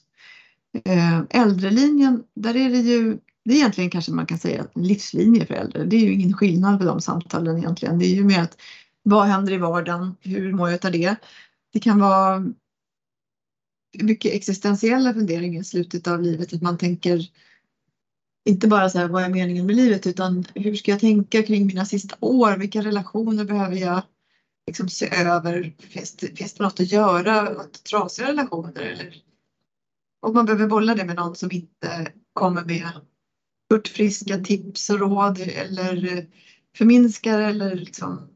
Eh, 0.85 1.21
äldrelinjen, 1.31 2.25
där 2.35 2.57
är 2.57 2.71
det 2.71 2.79
ju, 2.79 3.19
det 3.45 3.55
är 3.55 3.57
egentligen 3.57 3.91
kanske 3.91 4.13
man 4.13 4.27
kan 4.27 4.39
säga 4.39 4.67
en 4.75 4.83
livslinje 4.83 5.47
för 5.47 5.55
äldre. 5.55 5.85
Det 5.85 5.97
är 5.97 6.01
ju 6.01 6.13
ingen 6.13 6.33
skillnad 6.33 6.79
på 6.79 6.85
de 6.85 7.01
samtalen 7.01 7.59
egentligen. 7.59 7.99
Det 7.99 8.07
är 8.07 8.15
ju 8.15 8.25
mer 8.25 8.43
att 8.43 8.59
vad 9.03 9.27
händer 9.27 9.53
i 9.53 9.59
vardagen? 9.59 10.17
Hur 10.21 10.53
mår 10.53 10.71
jag 10.71 10.87
av 10.87 10.93
det? 10.93 11.17
Det 11.73 11.81
kan 11.81 12.01
vara 12.01 12.53
mycket 14.05 14.33
existentiella 14.33 15.15
funderingar 15.15 15.61
i 15.61 15.65
slutet 15.65 16.07
av 16.07 16.23
livet. 16.23 16.53
Att 16.53 16.63
man 16.63 16.79
tänker 16.79 17.31
inte 18.49 18.69
bara 18.69 18.91
så 18.91 18.99
här, 18.99 19.09
vad 19.09 19.25
är 19.25 19.29
meningen 19.29 19.67
med 19.67 19.77
livet 19.77 20.07
utan 20.07 20.45
hur 20.55 20.75
ska 20.75 20.91
jag 20.91 21.01
tänka 21.01 21.43
kring 21.43 21.67
mina 21.67 21.85
sista 21.85 22.17
år? 22.21 22.57
Vilka 22.57 22.83
relationer 22.83 23.45
behöver 23.45 23.77
jag 23.77 24.03
liksom 24.67 24.89
se 24.89 25.15
över? 25.15 25.75
Finns 25.79 26.17
det, 26.17 26.37
finns 26.37 26.55
det 26.55 26.65
något 26.65 26.81
att 26.81 26.93
göra 26.93 27.61
åt 27.61 27.85
trasiga 27.85 28.29
relationer? 28.29 28.83
Eller 28.83 29.23
och 30.23 30.35
man 30.35 30.47
behöver 30.47 30.67
bolla 30.67 30.95
det 30.95 31.05
med 31.05 31.17
någon 31.17 31.37
som 31.37 31.53
inte 31.53 32.13
kommer 32.33 32.65
med 32.65 32.91
friska 33.89 34.39
tips 34.39 34.91
och 34.91 34.99
råd 34.99 35.39
eller 35.39 36.27
förminskar 36.77 37.41
eller 37.41 37.75
liksom 37.75 38.29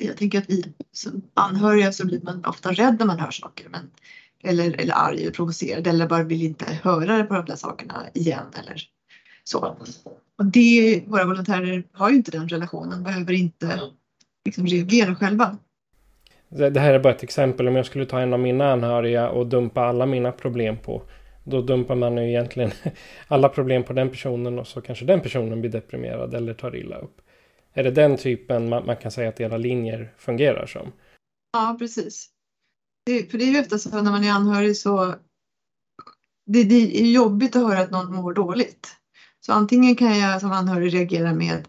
jag 0.00 0.16
tänker 0.16 0.38
att 0.38 0.50
vi 0.50 0.74
som 0.92 1.22
anhöriga 1.34 1.92
så 1.92 2.06
blir 2.06 2.20
man 2.20 2.44
ofta 2.44 2.72
rädd 2.72 2.96
när 2.98 3.06
man 3.06 3.20
hör 3.20 3.30
saker. 3.30 3.68
Men, 3.68 3.90
eller, 4.44 4.80
eller 4.80 4.94
arg 4.94 5.28
och 5.28 5.34
provocerad 5.34 5.86
eller 5.86 6.06
bara 6.06 6.22
vill 6.22 6.42
inte 6.42 6.64
höra 6.82 7.24
på 7.24 7.34
de 7.34 7.44
där 7.44 7.56
sakerna 7.56 8.06
igen 8.14 8.46
eller 8.64 8.82
så. 9.44 9.76
Och 10.38 10.44
det, 10.44 11.02
våra 11.06 11.24
volontärer 11.24 11.84
har 11.92 12.10
ju 12.10 12.16
inte 12.16 12.30
den 12.30 12.48
relationen, 12.48 13.02
behöver 13.02 13.32
inte 13.32 13.80
liksom 14.44 14.66
reagera 14.66 15.14
själva. 15.14 15.56
Det 16.48 16.80
här 16.80 16.94
är 16.94 16.98
bara 16.98 17.14
ett 17.14 17.22
exempel. 17.22 17.68
Om 17.68 17.76
jag 17.76 17.86
skulle 17.86 18.06
ta 18.06 18.20
en 18.20 18.32
av 18.32 18.40
mina 18.40 18.72
anhöriga 18.72 19.30
och 19.30 19.46
dumpa 19.46 19.80
alla 19.80 20.06
mina 20.06 20.32
problem 20.32 20.76
på. 20.76 21.02
Då 21.44 21.62
dumpar 21.62 21.94
man 21.94 22.16
ju 22.16 22.28
egentligen 22.28 22.70
alla 23.28 23.48
problem 23.48 23.82
på 23.82 23.92
den 23.92 24.10
personen 24.10 24.58
och 24.58 24.66
så 24.66 24.80
kanske 24.80 25.04
den 25.04 25.20
personen 25.20 25.60
blir 25.60 25.70
deprimerad 25.70 26.34
eller 26.34 26.54
tar 26.54 26.76
illa 26.76 26.96
upp. 26.96 27.20
Är 27.72 27.84
det 27.84 27.90
den 27.90 28.16
typen 28.16 28.68
man, 28.68 28.86
man 28.86 28.96
kan 28.96 29.10
säga 29.10 29.28
att 29.28 29.40
era 29.40 29.56
linjer 29.56 30.12
fungerar 30.16 30.66
som? 30.66 30.92
Ja, 31.52 31.76
precis. 31.78 32.28
Det, 33.10 33.30
för 33.30 33.38
det 33.38 33.44
är 33.44 33.52
ju 33.52 33.60
ofta 33.60 33.78
så 33.78 34.02
när 34.02 34.10
man 34.10 34.24
är 34.24 34.32
anhörig 34.32 34.76
så 34.76 35.14
det, 36.46 36.64
det 36.64 37.00
är 37.00 37.06
jobbigt 37.06 37.56
att 37.56 37.62
höra 37.62 37.80
att 37.80 37.90
någon 37.90 38.14
mår 38.14 38.32
dåligt. 38.32 38.88
Så 39.40 39.52
antingen 39.52 39.96
kan 39.96 40.18
jag 40.18 40.40
som 40.40 40.52
anhörig 40.52 40.94
reagera 40.94 41.32
med 41.32 41.68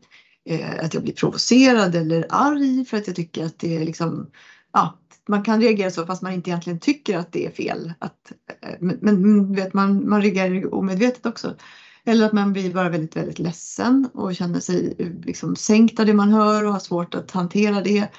eh, 0.50 0.86
att 0.86 0.94
jag 0.94 1.04
blir 1.04 1.14
provocerad 1.14 1.96
eller 1.96 2.26
arg 2.30 2.86
för 2.86 2.98
att 2.98 3.08
jag 3.08 3.16
tycker 3.16 3.46
att 3.46 3.60
det 3.60 3.78
är 3.78 3.86
liksom 3.86 4.32
ja, 4.74 5.00
man 5.28 5.44
kan 5.44 5.62
reagera 5.62 5.92
så 5.92 6.06
fast 6.06 6.22
man 6.22 6.34
inte 6.34 6.50
egentligen 6.50 6.80
tycker 6.80 7.18
att 7.18 7.32
det 7.32 7.46
är 7.46 7.52
fel. 7.52 7.94
Att, 8.00 8.32
eh, 8.62 8.76
men, 8.80 8.98
men 9.02 9.54
vet, 9.56 9.74
man, 9.74 10.10
man 10.10 10.22
reagerar 10.22 10.74
omedvetet 10.74 11.26
också. 11.26 11.56
Eller 12.04 12.26
att 12.26 12.34
man 12.34 12.54
blir 12.54 12.74
bara 12.74 12.90
väldigt, 12.90 13.16
väldigt 13.16 13.40
ledsen 13.40 14.10
och 14.14 14.36
känner 14.36 14.60
sig 14.60 14.96
eh, 14.98 15.12
liksom 15.26 15.56
sänkt 15.56 16.00
av 16.00 16.06
det 16.06 16.14
man 16.14 16.30
hör 16.30 16.66
och 16.66 16.74
har 16.74 16.80
svårt 16.80 17.16
att 17.16 17.32
hantera 17.32 17.82
det. 17.82 18.10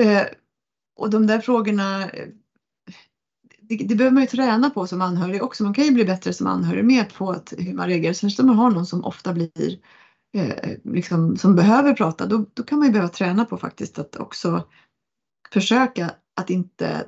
Eh, 0.00 0.22
och 0.98 1.10
de 1.10 1.26
där 1.26 1.40
frågorna, 1.40 2.08
eh, 2.08 2.28
det, 3.60 3.76
det, 3.76 3.94
behöver 3.94 4.14
man 4.14 4.22
ju 4.22 4.26
träna 4.26 4.70
på 4.70 4.86
som 4.86 5.02
anhörig 5.02 5.42
också. 5.42 5.64
Man 5.64 5.74
kan 5.74 5.84
ju 5.84 5.90
bli 5.90 6.04
bättre 6.04 6.32
som 6.32 6.46
anhörig 6.46 6.84
med 6.84 7.14
på 7.14 7.30
att, 7.30 7.54
hur 7.58 7.74
man 7.74 7.88
reagerar. 7.88 8.12
Särskilt 8.12 8.40
om 8.40 8.46
man 8.46 8.56
har 8.56 8.70
någon 8.70 8.86
som 8.86 9.04
ofta 9.04 9.32
blir 9.32 9.78
eh, 10.34 10.70
liksom, 10.84 11.36
som 11.36 11.54
behöver 11.54 11.92
prata, 11.92 12.26
då, 12.26 12.46
då 12.54 12.62
kan 12.62 12.78
man 12.78 12.86
ju 12.86 12.92
behöva 12.92 13.12
träna 13.12 13.44
på 13.44 13.56
faktiskt 13.56 13.98
att 13.98 14.16
också 14.16 14.64
försöka 15.52 16.10
att 16.36 16.50
inte 16.50 17.06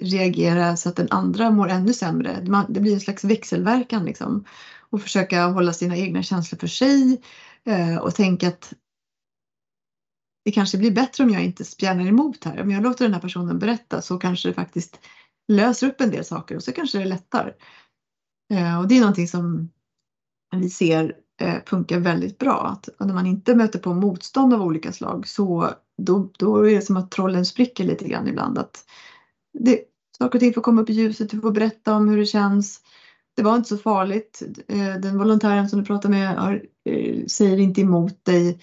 reagera 0.00 0.76
så 0.76 0.88
att 0.88 0.96
den 0.96 1.08
andra 1.10 1.50
mår 1.50 1.68
ännu 1.68 1.92
sämre. 1.92 2.44
Man, 2.46 2.66
det 2.68 2.80
blir 2.80 2.94
en 2.94 3.00
slags 3.00 3.24
växelverkan 3.24 4.04
liksom. 4.04 4.44
Och 4.90 5.02
försöka 5.02 5.46
hålla 5.46 5.72
sina 5.72 5.96
egna 5.96 6.22
känslor 6.22 6.58
för 6.58 6.66
sig 6.66 7.22
eh, 7.64 7.96
och 7.96 8.14
tänka 8.14 8.48
att 8.48 8.72
det 10.50 10.54
kanske 10.54 10.78
blir 10.78 10.90
bättre 10.90 11.24
om 11.24 11.30
jag 11.30 11.44
inte 11.44 11.64
spjärnar 11.64 12.06
emot 12.06 12.44
här. 12.44 12.60
Om 12.60 12.70
jag 12.70 12.82
låter 12.82 13.04
den 13.04 13.14
här 13.14 13.20
personen 13.20 13.58
berätta 13.58 14.02
så 14.02 14.18
kanske 14.18 14.48
det 14.48 14.54
faktiskt 14.54 15.00
löser 15.48 15.86
upp 15.86 16.00
en 16.00 16.10
del 16.10 16.24
saker 16.24 16.56
och 16.56 16.62
så 16.62 16.72
kanske 16.72 16.98
det 16.98 17.04
lättar. 17.04 17.54
Eh, 18.52 18.80
och 18.80 18.88
det 18.88 18.96
är 18.96 19.00
någonting 19.00 19.28
som 19.28 19.70
vi 20.56 20.70
ser 20.70 21.16
eh, 21.40 21.56
funkar 21.66 21.98
väldigt 21.98 22.38
bra. 22.38 22.66
Att 22.66 23.06
när 23.06 23.14
man 23.14 23.26
inte 23.26 23.54
möter 23.54 23.78
på 23.78 23.94
motstånd 23.94 24.54
av 24.54 24.62
olika 24.62 24.92
slag 24.92 25.28
så 25.28 25.70
då, 26.02 26.30
då 26.38 26.68
är 26.68 26.74
det 26.74 26.82
som 26.82 26.96
att 26.96 27.10
trollen 27.10 27.44
spricker 27.44 27.84
lite 27.84 28.08
grann 28.08 28.28
ibland. 28.28 28.58
Att 28.58 28.84
det, 29.58 29.80
saker 30.18 30.38
och 30.38 30.40
ting 30.40 30.54
får 30.54 30.62
komma 30.62 30.82
upp 30.82 30.90
i 30.90 30.92
ljuset, 30.92 31.30
du 31.30 31.40
får 31.40 31.52
berätta 31.52 31.94
om 31.94 32.08
hur 32.08 32.18
det 32.18 32.26
känns. 32.26 32.80
Det 33.36 33.42
var 33.42 33.56
inte 33.56 33.68
så 33.68 33.78
farligt. 33.78 34.42
Eh, 34.68 34.94
den 35.00 35.18
volontären 35.18 35.68
som 35.68 35.78
du 35.78 35.84
pratar 35.84 36.08
med 36.08 36.36
har, 36.36 36.62
säger 37.26 37.58
inte 37.58 37.80
emot 37.80 38.24
dig, 38.24 38.60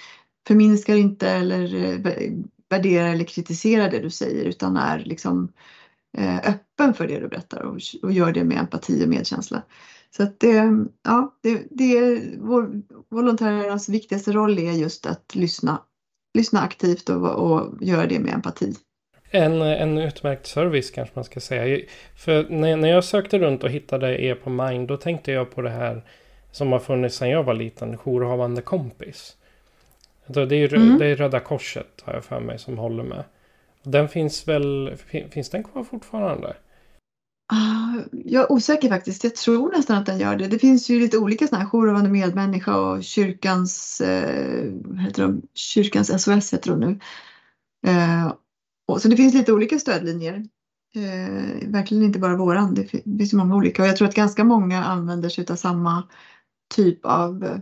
förminskar 0.48 0.96
inte 0.96 1.30
eller 1.30 1.75
eh, 1.75 2.32
värderar 2.70 3.10
eller 3.10 3.24
kritiserar 3.24 3.92
det 3.92 4.00
du 4.00 4.10
säger 4.10 4.46
utan 4.46 4.77
är 4.77 5.00
liksom 5.00 5.54
eh, 6.18 6.38
öppen 6.38 6.94
för 6.94 7.08
det 7.08 7.20
du 7.20 7.27
berättar 7.27 7.62
och, 7.62 7.80
och 8.01 8.12
gör 8.12 8.32
det 8.32 8.44
med 8.44 8.58
empati 8.58 9.06
och 9.06 9.10
medkänsla. 9.10 9.63
Så 10.12 10.24
att 10.24 10.39
det, 10.39 10.86
ja, 11.04 11.36
det, 11.42 11.63
det 11.72 11.98
är 11.98 12.38
vår, 12.39 12.82
volontärernas 13.10 13.89
viktigaste 13.89 14.32
roll 14.32 14.60
är 14.60 14.72
just 14.72 15.06
att 15.06 15.36
lyssna, 15.36 15.82
lyssna 16.38 16.62
aktivt 16.62 17.10
och, 17.10 17.51
och 17.51 17.84
göra 17.84 18.06
det 18.06 18.20
med 18.20 18.34
empati. 18.34 18.74
En, 19.32 19.62
en 19.62 19.98
utmärkt 19.98 20.48
service 20.48 20.92
kanske 20.92 21.16
man 21.16 21.24
ska 21.24 21.39
säga. 21.39 21.86
För 22.16 22.50
när, 22.50 22.77
när 22.77 22.89
jag 22.89 23.04
sökte 23.04 23.39
runt 23.39 23.63
och 23.63 23.70
hittade 23.70 24.22
er 24.22 24.36
på 24.36 24.50
Mind 24.50 24.88
då 24.88 24.98
tänkte 24.98 25.32
jag 25.32 25.51
på 25.56 25.62
det 25.62 25.70
här 25.70 26.06
som 26.51 26.72
har 26.72 26.80
funnits 26.80 27.16
sedan 27.16 27.30
jag 27.30 27.44
var 27.44 27.54
liten, 27.54 27.98
jourhavande 27.98 28.62
kompis. 28.62 29.38
Det 30.27 30.41
är, 30.41 30.74
mm. 30.74 30.98
det 30.98 31.05
är 31.05 31.15
Röda 31.15 31.39
Korset 31.39 32.03
har 32.03 32.13
jag 32.13 32.25
för 32.25 32.39
mig 32.39 32.60
som 32.60 32.77
håller 32.77 33.03
med. 33.03 33.24
Den 33.84 34.10
finns 34.10 34.48
väl, 34.48 34.96
finns 35.31 35.50
den 35.50 35.63
kvar 35.63 35.84
fortfarande? 35.84 36.55
Ah, 37.53 38.01
jag 38.12 38.43
är 38.43 38.51
osäker 38.51 38.89
faktiskt. 38.89 39.24
Jag 39.24 39.36
tror 39.36 39.72
nästan 39.72 39.98
att 39.98 40.05
den 40.05 40.19
gör 40.19 40.36
det. 40.36 40.48
Det 40.48 40.60
finns 40.60 40.89
ju 40.89 41.00
lite 41.00 41.17
olika 41.17 41.48
sådana 41.48 41.63
här 41.63 41.72
jourhavande 41.72 42.10
medmänniska 42.10 42.77
och 42.77 43.03
kyrkans, 43.03 44.01
eh, 44.01 44.74
heter 45.00 45.22
de, 45.22 45.41
kyrkans 45.53 46.24
SOS 46.24 46.53
heter 46.53 46.69
de 46.72 46.79
nu. 46.79 47.00
Eh, 47.91 48.34
och, 48.88 49.01
så 49.01 49.07
det 49.07 49.17
finns 49.17 49.34
lite 49.34 49.53
olika 49.53 49.79
stödlinjer. 49.79 50.46
Eh, 50.96 51.69
verkligen 51.69 52.03
inte 52.03 52.19
bara 52.19 52.36
våran. 52.36 52.74
Det 52.74 52.84
finns 52.84 53.34
ju 53.34 53.38
många 53.38 53.55
olika 53.55 53.81
och 53.81 53.88
jag 53.88 53.98
tror 53.98 54.07
att 54.07 54.15
ganska 54.15 54.43
många 54.43 54.84
använder 54.84 55.29
sig 55.29 55.46
av 55.50 55.55
samma 55.55 56.03
typ 56.75 57.05
av 57.05 57.62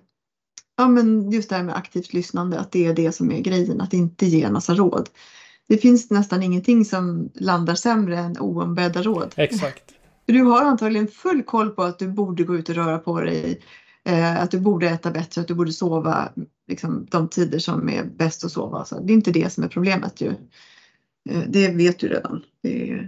Ja 0.78 0.88
men 0.88 1.32
just 1.32 1.50
det 1.50 1.56
här 1.56 1.64
med 1.64 1.78
aktivt 1.78 2.14
lyssnande, 2.14 2.60
att 2.60 2.72
det 2.72 2.86
är 2.86 2.94
det 2.94 3.12
som 3.12 3.32
är 3.32 3.40
grejen, 3.40 3.82
att 3.82 3.94
inte 3.94 4.26
ge 4.26 4.44
en 4.44 4.54
massa 4.54 4.74
råd 4.74 5.10
det 5.68 5.78
finns 5.78 6.12
nästan 6.12 6.44
ingenting 6.44 6.86
som 6.86 7.30
landar 7.34 7.76
sämre 7.76 8.18
än 8.18 8.38
oombedda 8.40 9.02
råd. 9.02 9.34
Exakt. 9.38 9.94
Du 10.26 10.42
har 10.42 10.62
antagligen 10.62 11.08
full 11.08 11.44
koll 11.44 11.70
på 11.70 11.84
att 11.84 12.00
du 12.00 12.08
borde 12.08 12.44
gå 12.44 12.56
ut 12.56 12.70
och 12.70 12.76
röra 12.76 12.98
på 12.98 13.22
dig, 13.22 13.62
eh, 14.04 14.42
att 14.42 14.52
du 14.52 14.60
borde 14.60 14.90
äta 14.90 15.12
bättre, 15.12 15.42
att 15.42 15.48
du 15.48 15.54
borde 15.54 15.72
sova 15.72 16.30
liksom, 16.68 17.08
de 17.12 17.28
tider 17.30 17.60
som 17.60 17.90
är 17.90 18.04
bäst 18.04 18.46
att 18.46 18.52
sova. 18.52 18.86
Så 18.86 19.00
det 19.00 19.14
är 19.14 19.16
inte 19.16 19.32
det 19.32 19.54
som 19.54 19.64
är 19.64 19.68
problemet 19.68 20.22
ju. 20.22 20.30
Eh, 21.30 21.44
det 21.48 21.68
vet 21.68 22.00
du 22.00 22.08
redan. 22.08 22.44
Det, 22.62 23.00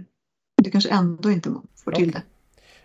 du 0.62 0.70
kanske 0.70 0.90
ändå 0.90 1.30
inte 1.30 1.54
får 1.84 1.92
till 1.92 2.10
det. 2.10 2.22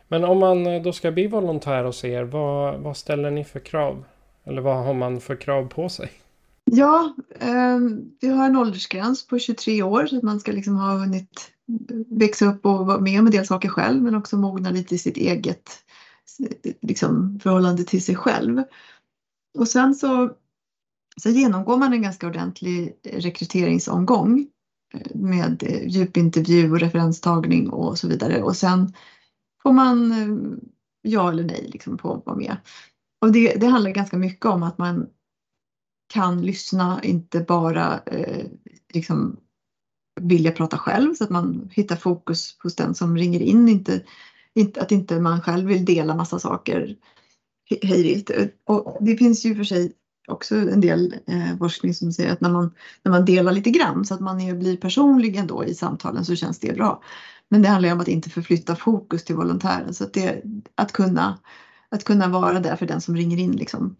Men 0.07 0.23
om 0.23 0.39
man 0.39 0.67
eh, 0.67 0.81
då 0.81 0.93
ska 0.93 1.11
bli 1.11 1.27
volontär 1.27 1.83
hos 1.83 2.03
er, 2.03 2.23
vad, 2.23 2.79
vad 2.79 2.97
ställer 2.97 3.31
ni 3.31 3.43
för 3.43 3.59
krav? 3.59 4.05
Eller 4.43 4.61
vad 4.61 4.85
har 4.85 4.93
man 4.93 5.21
för 5.21 5.35
krav 5.35 5.67
på 5.67 5.89
sig? 5.89 6.11
Ja, 6.65 7.15
eh, 7.39 7.79
vi 8.21 8.27
har 8.27 8.45
en 8.45 8.57
åldersgräns 8.57 9.27
på 9.27 9.39
23 9.39 9.83
år 9.83 10.05
så 10.05 10.17
att 10.17 10.23
man 10.23 10.39
ska 10.39 10.51
liksom 10.51 10.75
ha 10.75 10.97
hunnit 10.97 11.51
växa 12.07 12.45
upp 12.45 12.65
och 12.65 12.85
vara 12.85 12.99
med 12.99 13.19
om 13.19 13.25
en 13.25 13.31
del 13.31 13.47
saker 13.47 13.69
själv 13.69 14.03
men 14.03 14.15
också 14.15 14.37
mogna 14.37 14.71
lite 14.71 14.95
i 14.95 14.97
sitt 14.97 15.17
eget 15.17 15.69
liksom, 16.81 17.39
förhållande 17.43 17.83
till 17.83 18.03
sig 18.03 18.15
själv. 18.15 18.63
Och 19.57 19.67
sen 19.67 19.95
så, 19.95 20.31
så 21.17 21.29
genomgår 21.29 21.77
man 21.77 21.93
en 21.93 22.01
ganska 22.01 22.27
ordentlig 22.27 22.95
rekryteringsomgång 23.03 24.47
eh, 24.93 25.15
med 25.15 25.63
eh, 25.63 25.87
djupintervju 25.87 26.71
och 26.71 26.79
referenstagning 26.79 27.69
och 27.69 27.97
så 27.97 28.07
vidare 28.07 28.41
och 28.41 28.55
sen 28.55 28.93
får 29.63 29.71
man 29.71 30.11
eh, 30.11 30.57
ja 31.01 31.31
eller 31.31 31.43
nej 31.43 31.69
liksom 31.71 31.97
på 31.97 32.13
att 32.13 32.25
vara 32.25 32.37
med. 32.37 32.57
Och 33.23 33.31
det, 33.31 33.53
det 33.53 33.67
handlar 33.67 33.91
ganska 33.91 34.17
mycket 34.17 34.45
om 34.45 34.63
att 34.63 34.77
man 34.77 35.07
kan 36.13 36.41
lyssna, 36.41 37.03
inte 37.03 37.39
bara 37.39 37.99
eh, 38.05 38.45
liksom 38.93 39.37
vilja 40.21 40.51
prata 40.51 40.77
själv 40.77 41.13
så 41.13 41.23
att 41.23 41.29
man 41.29 41.69
hittar 41.73 41.95
fokus 41.95 42.57
hos 42.63 42.75
den 42.75 42.95
som 42.95 43.17
ringer 43.17 43.39
in. 43.39 43.69
Inte, 43.69 44.03
inte, 44.53 44.81
att 44.81 44.91
inte 44.91 45.19
man 45.19 45.41
själv 45.41 45.67
vill 45.67 45.85
dela 45.85 46.15
massa 46.15 46.39
saker 46.39 46.95
hejvilt. 47.81 48.31
Och 48.65 48.97
det 49.01 49.17
finns 49.17 49.45
ju 49.45 49.55
för 49.55 49.63
sig 49.63 49.93
också 50.27 50.55
en 50.55 50.81
del 50.81 51.15
eh, 51.27 51.57
forskning 51.57 51.93
som 51.93 52.13
säger 52.13 52.33
att 52.33 52.41
när 52.41 52.51
man, 52.51 52.73
när 53.03 53.11
man 53.11 53.25
delar 53.25 53.51
lite 53.51 53.69
grann 53.69 54.05
så 54.05 54.13
att 54.13 54.21
man 54.21 54.41
är, 54.41 54.55
blir 54.55 54.77
personlig 54.77 55.35
ändå 55.35 55.65
i 55.65 55.75
samtalen 55.75 56.25
så 56.25 56.35
känns 56.35 56.59
det 56.59 56.73
bra. 56.73 57.03
Men 57.49 57.61
det 57.61 57.67
handlar 57.67 57.89
ju 57.89 57.93
om 57.93 58.01
att 58.01 58.07
inte 58.07 58.29
förflytta 58.29 58.75
fokus 58.75 59.23
till 59.23 59.35
volontären 59.35 59.93
så 59.93 60.03
att, 60.03 60.13
det, 60.13 60.41
att, 60.75 60.91
kunna, 60.91 61.39
att 61.93 62.03
kunna 62.03 62.27
vara 62.27 62.59
där 62.59 62.75
för 62.75 62.85
den 62.85 63.01
som 63.01 63.15
ringer 63.15 63.37
in 63.37 63.51
liksom. 63.51 63.95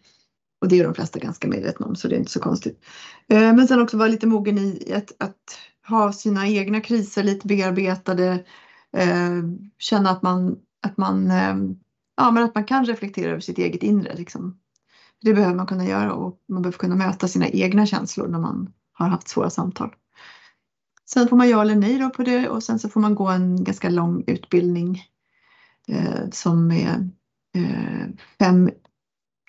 Och 0.60 0.68
det 0.68 0.80
är 0.80 0.84
de 0.84 0.94
flesta 0.94 1.18
ganska 1.18 1.48
medvetna 1.48 1.86
om 1.86 1.96
så 1.96 2.08
det 2.08 2.14
är 2.14 2.18
inte 2.18 2.32
så 2.32 2.40
konstigt. 2.40 2.84
Eh, 3.28 3.54
men 3.54 3.68
sen 3.68 3.82
också 3.82 3.96
vara 3.96 4.08
lite 4.08 4.26
mogen 4.26 4.58
i 4.58 4.92
att, 4.96 5.22
att 5.22 5.58
ha 5.88 6.12
sina 6.12 6.48
egna 6.48 6.80
kriser 6.80 7.22
lite 7.22 7.46
bearbetade. 7.46 8.44
Eh, 8.96 9.42
känna 9.78 10.10
att 10.10 10.22
man, 10.22 10.56
att, 10.82 10.96
man, 10.96 11.30
eh, 11.30 11.56
ja, 12.16 12.30
men 12.30 12.44
att 12.44 12.54
man 12.54 12.64
kan 12.64 12.84
reflektera 12.84 13.30
över 13.30 13.40
sitt 13.40 13.58
eget 13.58 13.82
inre. 13.82 14.14
Liksom. 14.16 14.58
Det 15.20 15.34
behöver 15.34 15.54
man 15.54 15.66
kunna 15.66 15.86
göra 15.86 16.12
och 16.14 16.38
man 16.48 16.62
behöver 16.62 16.78
kunna 16.78 16.94
möta 16.94 17.28
sina 17.28 17.48
egna 17.48 17.86
känslor 17.86 18.28
när 18.28 18.38
man 18.38 18.72
har 18.92 19.08
haft 19.08 19.28
svåra 19.28 19.50
samtal. 19.50 19.94
Sen 21.06 21.28
får 21.28 21.36
man 21.36 21.48
ja 21.48 21.62
eller 21.62 21.74
nej 21.74 21.98
då 21.98 22.10
på 22.10 22.22
det 22.22 22.48
och 22.48 22.62
sen 22.62 22.78
så 22.78 22.88
får 22.88 23.00
man 23.00 23.14
gå 23.14 23.28
en 23.28 23.64
ganska 23.64 23.90
lång 23.90 24.24
utbildning 24.26 25.02
eh, 25.88 26.30
som 26.30 26.70
är 26.70 27.10
fem 28.38 28.70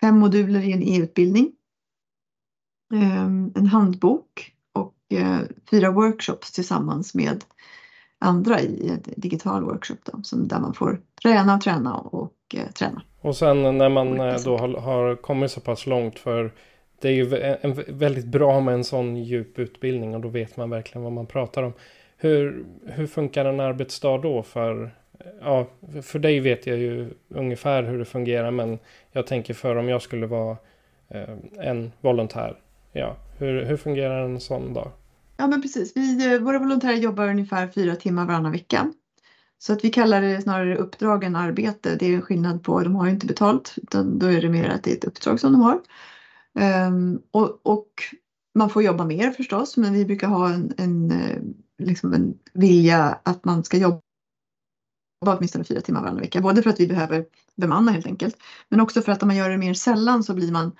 fem 0.01 0.19
moduler 0.19 0.59
i 0.59 0.73
en 0.73 0.83
e-utbildning, 0.83 1.51
ehm, 2.93 3.51
en 3.55 3.65
handbok 3.65 4.51
och 4.73 4.95
eh, 5.17 5.39
fyra 5.71 5.91
workshops 5.91 6.51
tillsammans 6.51 7.15
med 7.15 7.43
andra 8.19 8.61
i 8.61 8.89
en 8.89 8.99
digital 9.17 9.63
workshop 9.63 9.97
då, 10.03 10.23
som 10.23 10.47
där 10.47 10.59
man 10.59 10.73
får 10.73 11.01
träna 11.23 11.57
träna 11.57 11.95
och 11.97 12.33
eh, 12.53 12.71
träna. 12.71 13.01
Och 13.21 13.35
sen 13.35 13.77
när 13.77 13.89
man 13.89 14.19
eh, 14.19 14.35
då 14.45 14.57
har, 14.57 14.81
har, 14.81 15.15
kommit 15.15 15.51
så 15.51 15.61
pass 15.61 15.85
långt 15.85 16.19
för 16.19 16.53
det 17.01 17.07
är 17.07 17.13
ju 17.13 17.37
en, 17.61 17.97
väldigt 17.97 18.25
bra 18.25 18.59
med 18.59 18.73
en 18.73 18.83
sån 18.83 19.15
djup 19.15 19.59
utbildning 19.59 20.15
och 20.15 20.21
då 20.21 20.27
vet 20.27 20.57
man 20.57 20.69
verkligen 20.69 21.03
vad 21.03 21.13
man 21.13 21.25
pratar 21.25 21.63
om. 21.63 21.73
Hur, 22.17 22.65
hur 22.85 23.07
funkar 23.07 23.45
en 23.45 23.59
arbetsdag 23.59 24.17
då 24.17 24.43
för 24.43 24.95
ja, 25.41 25.67
för 26.04 26.19
dig 26.19 26.39
vet 26.39 26.67
jag 26.67 26.78
ju 26.78 27.10
ungefär 27.30 27.84
hur 27.84 27.99
det 27.99 28.06
fungerar 28.06 28.51
men 28.51 28.80
jag 29.12 29.28
tänker 29.28 29.54
för 29.54 29.75
om 29.75 29.89
jag 29.89 30.01
skulle 30.01 30.28
vara 30.28 30.58
eh, 31.10 31.36
en 31.60 31.91
volontär. 32.01 32.60
Ja, 32.91 33.17
hur, 33.38 33.65
hur 33.65 33.78
fungerar 33.78 34.25
en 34.25 34.39
sån 34.39 34.73
dag? 34.73 34.91
Ja 35.38 35.47
men 35.47 35.62
precis, 35.62 35.91
vi, 35.95 36.34
eh, 36.34 36.39
våra 36.39 36.60
volontärer 36.60 36.97
jobbar 36.97 37.28
ungefär 37.28 37.67
fyra 37.67 37.95
timmar 37.95 38.25
varannan 38.25 38.51
vecka. 38.51 38.93
Så 39.58 39.73
att 39.73 39.86
vi 39.86 39.89
kallar 39.89 40.21
det 40.21 40.41
snarare 40.41 40.78
uppdrag 40.78 41.23
än 41.23 41.36
arbete. 41.36 41.95
Det 41.95 42.06
är 42.06 42.15
en 42.15 42.21
skillnad 42.21 42.63
på, 42.63 42.80
de 42.80 42.95
har 42.95 43.06
ju 43.06 43.12
inte 43.12 43.28
betalt 43.28 43.75
utan 43.78 44.19
då 44.19 44.25
är 44.25 44.41
det 44.41 44.49
mer 44.49 44.69
att 44.69 44.84
det 44.84 44.91
är 44.91 44.95
ett 44.95 45.06
uppdrag 45.06 45.39
som 45.39 45.51
de 45.51 45.62
har. 45.62 45.82
Um, 46.88 47.21
och, 47.32 47.60
och, 47.63 47.89
man 48.58 48.69
får 48.69 48.84
jobba 48.84 49.06
mer 49.06 49.32
förstås 49.32 49.78
men 49.78 49.93
vi 49.93 50.06
brukar 50.06 50.28
ha 50.28 50.54
en, 50.54 50.73
en, 50.78 51.12
eh, 51.12 51.38
liksom 51.78 52.13
en 52.13 52.34
vilja 52.54 53.19
att 53.23 53.45
man 53.45 53.63
ska 53.63 53.78
jobba 53.78 54.01
jobba 55.21 55.38
åtminstone 55.38 55.63
fyra 55.63 55.82
timmar 55.82 56.01
varannan 56.01 56.21
vecka. 56.21 56.41
Både 56.41 56.63
för 56.63 56.69
att 56.69 56.80
vi 56.80 56.88
behöver 56.88 57.25
bemanna 57.56 57.91
helt 57.91 58.06
enkelt. 58.06 58.38
Men 58.69 58.82
också 58.82 59.01
för 59.01 59.12
att 59.12 59.23
om 59.23 59.28
man 59.28 59.38
gör 59.38 59.49
det 59.49 59.58
mer 59.58 59.73
sällan 59.73 60.23
så 60.23 60.34
blir 60.34 60.51
man 60.51 60.71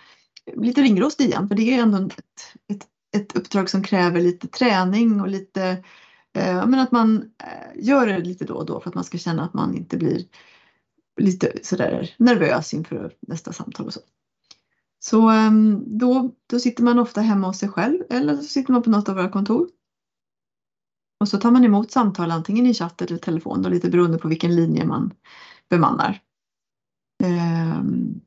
lite 0.56 0.82
ringrostig 0.82 1.26
igen. 1.26 1.48
För 1.48 1.56
det 1.56 1.74
är 1.74 1.82
ändå 1.82 1.98
ett, 1.98 2.42
ett, 2.72 2.88
ett 3.16 3.36
uppdrag 3.36 3.70
som 3.70 3.84
kräver 3.84 4.22
lite 4.22 4.48
träning 4.48 5.22
och 5.22 5.28
lite 5.28 5.84
eh, 6.34 6.68
men 6.68 6.80
att 6.80 6.92
man 6.92 7.32
eh, 7.44 7.84
gör 7.84 8.08
det 8.08 8.20
lite 8.20 8.46
då 8.46 8.54
och 8.54 8.66
då 8.66 8.80
för 8.82 8.90
att 8.90 8.96
man 8.96 9.04
ska 9.04 9.18
känna 9.18 9.44
att 9.44 9.54
man 9.54 9.76
inte 9.76 9.98
blir 9.98 10.26
lite 11.22 11.52
sådär 11.64 12.16
nervös 12.18 12.74
inför 12.74 13.14
nästa 13.28 13.54
samtal 13.54 13.86
och 13.86 13.94
så. 13.94 14.00
Så 15.00 15.30
ehm, 15.30 15.84
då, 16.00 16.32
då 16.50 16.60
sitter 16.60 16.84
man 16.84 17.00
ofta 17.00 17.22
hemma 17.22 17.48
hos 17.48 17.60
sig 17.60 17.70
själv 17.70 18.00
eller 18.10 18.36
så 18.36 18.44
sitter 18.44 18.74
man 18.74 18.82
på 18.82 18.90
något 18.90 19.10
av 19.10 19.16
våra 19.16 19.30
kontor. 19.30 19.68
Och 21.26 21.30
så 21.30 21.38
tar 21.38 21.52
man 21.52 21.66
emot 21.66 21.92
samtal 21.92 22.32
antingen 22.32 22.66
i 22.66 22.74
chatt 22.74 23.02
eller 23.02 23.18
telefon, 23.18 23.62
då, 23.62 23.70
lite 23.70 23.90
beroende 23.90 24.18
på 24.18 24.28
vilken 24.28 24.56
linje 24.56 24.86
man 24.86 25.12
bemannar. 25.70 26.20
Ehm, 27.24 28.22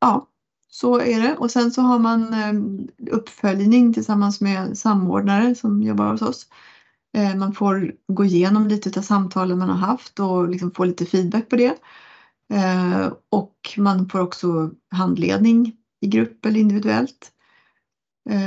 ja, 0.00 0.28
så 0.68 1.00
är 1.00 1.20
det. 1.20 1.36
Och 1.36 1.50
sen 1.50 1.72
så 1.72 1.82
har 1.82 1.98
man 1.98 2.34
ehm, 2.34 2.88
uppföljning 3.10 3.92
tillsammans 3.92 4.40
med 4.40 4.78
samordnare 4.78 5.54
som 5.54 5.82
jobbar 5.82 6.12
hos 6.12 6.22
oss. 6.22 6.46
Ehm, 7.16 7.38
man 7.38 7.52
får 7.52 7.92
gå 8.12 8.24
igenom 8.24 8.68
lite 8.68 9.00
av 9.00 9.02
samtalen 9.02 9.58
man 9.58 9.68
har 9.70 9.76
haft 9.76 10.20
och 10.20 10.48
liksom 10.48 10.70
få 10.70 10.84
lite 10.84 11.06
feedback 11.06 11.48
på 11.48 11.56
det. 11.56 11.74
Ehm, 12.54 13.12
och 13.30 13.54
man 13.78 14.08
får 14.08 14.20
också 14.20 14.70
handledning 14.90 15.72
i 16.00 16.06
grupp 16.06 16.46
eller 16.46 16.60
individuellt. 16.60 17.32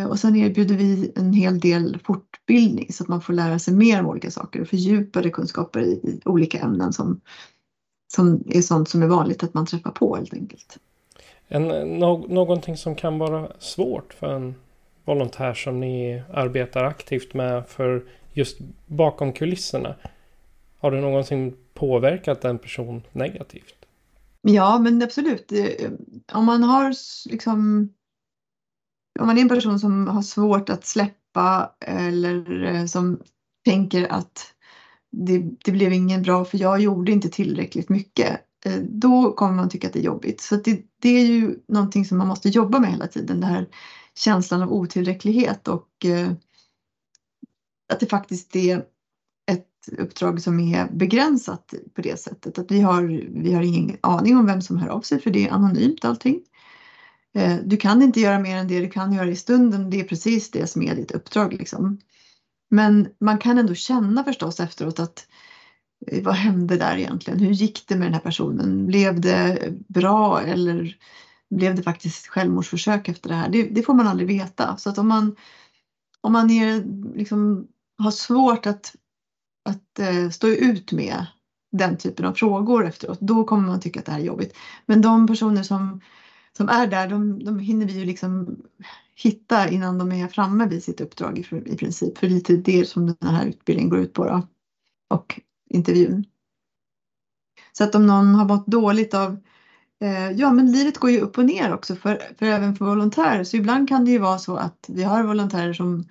Och 0.10 0.20
sen 0.20 0.36
erbjuder 0.36 0.76
vi 0.76 1.12
en 1.16 1.34
hel 1.34 1.60
del 1.60 2.00
fortbildning 2.04 2.94
så 2.94 3.04
att 3.04 3.08
man 3.08 3.22
får 3.22 3.34
lära 3.34 3.60
sig 3.60 3.74
mer 3.74 4.00
om 4.00 4.08
olika 4.08 4.32
saker 4.32 4.62
och 4.62 4.68
fördjupade 4.68 5.30
kunskaper 5.30 5.82
i, 5.82 6.22
olika 6.26 6.60
ämnen 6.60 6.94
som, 6.94 7.22
som 8.14 8.44
är 8.48 8.62
sånt 8.62 8.90
som 8.90 9.04
är 9.04 9.08
vanligt 9.08 9.44
att 9.44 9.54
man 9.54 9.66
träffar 9.66 9.92
på 9.92 10.16
helt 10.16 10.34
enkelt. 10.34 10.78
En, 11.48 11.68
no, 12.00 12.26
någonting 12.30 12.78
som 12.78 12.96
kan 12.96 13.18
vara 13.18 13.52
svårt 13.60 14.14
för 14.14 14.36
en 14.36 14.56
volontär 15.06 15.54
som 15.54 15.80
ni 15.80 16.24
arbetar 16.34 16.84
aktivt 16.84 17.34
med 17.34 17.68
för 17.68 18.04
just 18.34 18.58
bakom 18.86 19.34
kulisserna. 19.34 19.96
Har 20.80 20.92
det 20.92 21.02
någonsin 21.02 21.58
påverkat 21.74 22.46
en 22.46 22.60
person 22.60 23.02
negativt? 23.12 23.76
Ja, 24.42 24.80
men 24.80 25.04
absolut. 25.04 25.52
Om 26.34 26.46
man 26.46 26.64
har 26.64 26.94
liksom 27.30 27.90
om 29.22 29.28
man 29.28 29.38
är 29.38 29.42
en 29.42 29.50
person 29.50 29.80
som 29.80 30.08
har 30.08 30.22
svårt 30.22 30.70
att 30.70 30.86
släppa 30.86 31.72
eller 31.80 32.64
eh, 32.64 32.86
som 32.86 33.20
tänker 33.66 34.12
att 34.12 34.54
det, 35.12 35.44
det 35.66 35.72
blev 35.72 35.94
ingen 35.94 36.22
bra 36.22 36.46
för 36.46 36.58
jag 36.58 36.82
gjorde 36.82 37.12
inte 37.12 37.30
tillräckligt 37.30 37.90
mycket. 37.90 38.40
Eh, 38.66 38.80
då 38.90 39.32
kommer 39.32 39.54
man 39.54 39.70
tycka 39.70 39.88
att 39.88 39.94
det 39.94 40.00
är 40.00 40.04
jobbigt. 40.04 40.42
Så 40.42 40.56
det, 40.56 40.82
det 41.02 41.10
är 41.10 41.26
ju 41.26 41.60
någonting 41.68 42.06
som 42.06 42.18
man 42.18 42.28
måste 42.28 42.50
jobba 42.50 42.80
med 42.80 42.92
hela 42.92 43.08
tiden. 43.08 43.40
Den 43.40 43.50
här 43.50 43.68
känslan 44.16 44.62
av 44.62 44.74
otillräcklighet 44.74 45.68
och 45.68 46.06
eh, 46.06 46.32
att 47.94 48.00
det 48.00 48.06
faktiskt 48.06 48.56
är 48.56 48.86
ett 49.52 50.00
uppdrag 50.00 50.42
som 50.42 50.60
är 50.60 50.90
begränsat 50.92 51.74
på 51.94 52.02
det 52.02 52.20
sättet. 52.20 52.60
Att 52.60 52.72
vi 52.72 52.82
har, 52.82 53.04
vi 53.42 53.54
har 53.54 53.62
ingen 53.62 53.98
aning 54.02 54.38
om 54.38 54.46
vem 54.46 54.62
som 54.62 54.78
hör 54.78 54.90
av 54.90 55.02
sig 55.02 55.22
för 55.22 55.30
det 55.30 55.48
är 55.48 55.52
anonymt 55.52 56.06
allting. 56.06 56.42
Eh, 57.34 57.58
du 57.64 57.78
kan 57.78 58.02
inte 58.02 58.20
göra 58.20 58.40
mer 58.40 58.58
än 58.58 58.68
det 58.68 58.80
du 58.80 58.90
kan 58.90 59.14
göra 59.14 59.30
i 59.30 59.36
stunden. 59.36 59.90
Det 59.90 60.00
är 60.00 60.04
precis 60.04 60.52
det 60.52 60.68
som 60.68 60.82
är 60.82 60.96
ditt 60.96 61.12
uppdrag. 61.12 61.54
Liksom. 61.54 62.00
Men 62.70 63.08
man 63.20 63.38
kan 63.38 63.58
ändå 63.58 63.74
känna 63.74 64.24
förstås 64.24 64.60
efteråt 64.60 65.00
att 65.00 65.28
eh, 66.08 66.24
vad 66.24 66.36
hände 66.36 66.78
där 66.78 66.98
egentligen? 66.98 67.40
Hur 67.40 67.52
gick 67.52 67.88
det 67.88 67.96
med 67.96 68.08
den 68.08 68.14
här 68.14 68.22
personen? 68.22 68.86
Blev 68.86 69.22
det 69.22 69.74
bra 69.88 70.42
eller 70.42 70.98
blev 71.50 71.76
det 71.76 71.84
faktiskt 71.84 72.28
självmordsförsök 72.28 73.10
efter 73.10 73.30
det 73.30 73.36
här? 73.36 73.50
Det, 73.50 73.64
det 73.64 73.84
får 73.84 73.94
man 73.94 74.08
aldrig 74.08 74.28
veta. 74.28 74.78
Så 74.78 74.90
att 74.90 74.98
om 74.98 75.08
man, 75.08 75.36
om 76.22 76.34
man 76.34 76.50
är, 76.50 76.84
liksom, 77.16 77.68
har 77.98 78.12
svårt 78.12 78.66
att, 78.66 78.96
att 79.70 80.00
eh, 80.00 80.30
stå 80.30 80.48
ut 80.48 80.92
med 80.92 81.26
den 81.72 81.98
typen 81.98 82.26
av 82.26 82.34
frågor 82.34 82.86
efteråt, 82.86 83.20
då 83.22 83.44
kommer 83.44 83.68
man 83.68 83.80
tycka 83.80 84.00
att 84.00 84.06
det 84.06 84.12
här 84.12 84.20
är 84.20 84.24
jobbigt. 84.24 84.58
Men 84.86 85.02
de 85.02 85.28
personer 85.28 85.64
som 85.64 86.02
som 86.58 86.70
är 86.70 86.88
där, 86.88 87.08
de, 87.08 87.44
de 87.44 87.60
hinner 87.60 87.86
vi 87.86 88.00
ju 88.00 88.06
liksom 88.06 88.58
hitta 89.16 89.70
innan 89.70 89.98
de 89.98 90.12
är 90.12 90.28
framme 90.28 90.68
vid 90.68 90.84
sitt 90.84 91.02
uppdrag 91.02 91.38
i, 91.38 91.72
i 91.72 91.78
princip. 91.78 92.18
För 92.18 92.28
det 92.28 92.36
är 92.36 92.40
typ 92.40 92.66
det 92.66 92.86
som 92.86 93.06
den 93.06 93.36
här 93.36 93.46
utbildningen 93.46 93.90
går 93.90 94.00
ut 94.00 94.14
på 94.14 94.26
då. 94.26 94.48
Och 95.10 95.42
intervjun. 95.70 96.26
Så 97.72 97.84
att 97.84 97.96
om 97.96 98.08
någon 98.08 98.36
har 98.36 98.46
mått 98.46 98.68
dåligt 98.68 99.14
av 99.14 99.38
eh, 100.02 100.32
Ja 100.32 100.52
men 100.52 100.72
livet 100.72 100.98
går 100.98 101.12
ju 101.12 101.20
upp 101.20 101.38
och 101.38 101.46
ner 101.46 101.74
också 101.74 101.96
för, 101.96 102.22
för 102.40 102.46
även 102.46 102.76
för 102.76 102.86
volontärer. 102.86 103.44
Så 103.44 103.58
ibland 103.58 103.90
kan 103.90 104.06
det 104.06 104.12
ju 104.12 104.18
vara 104.18 104.38
så 104.38 104.56
att 104.56 104.86
vi 104.90 105.04
har 105.04 105.24
volontärer 105.24 105.74
som 105.74 106.06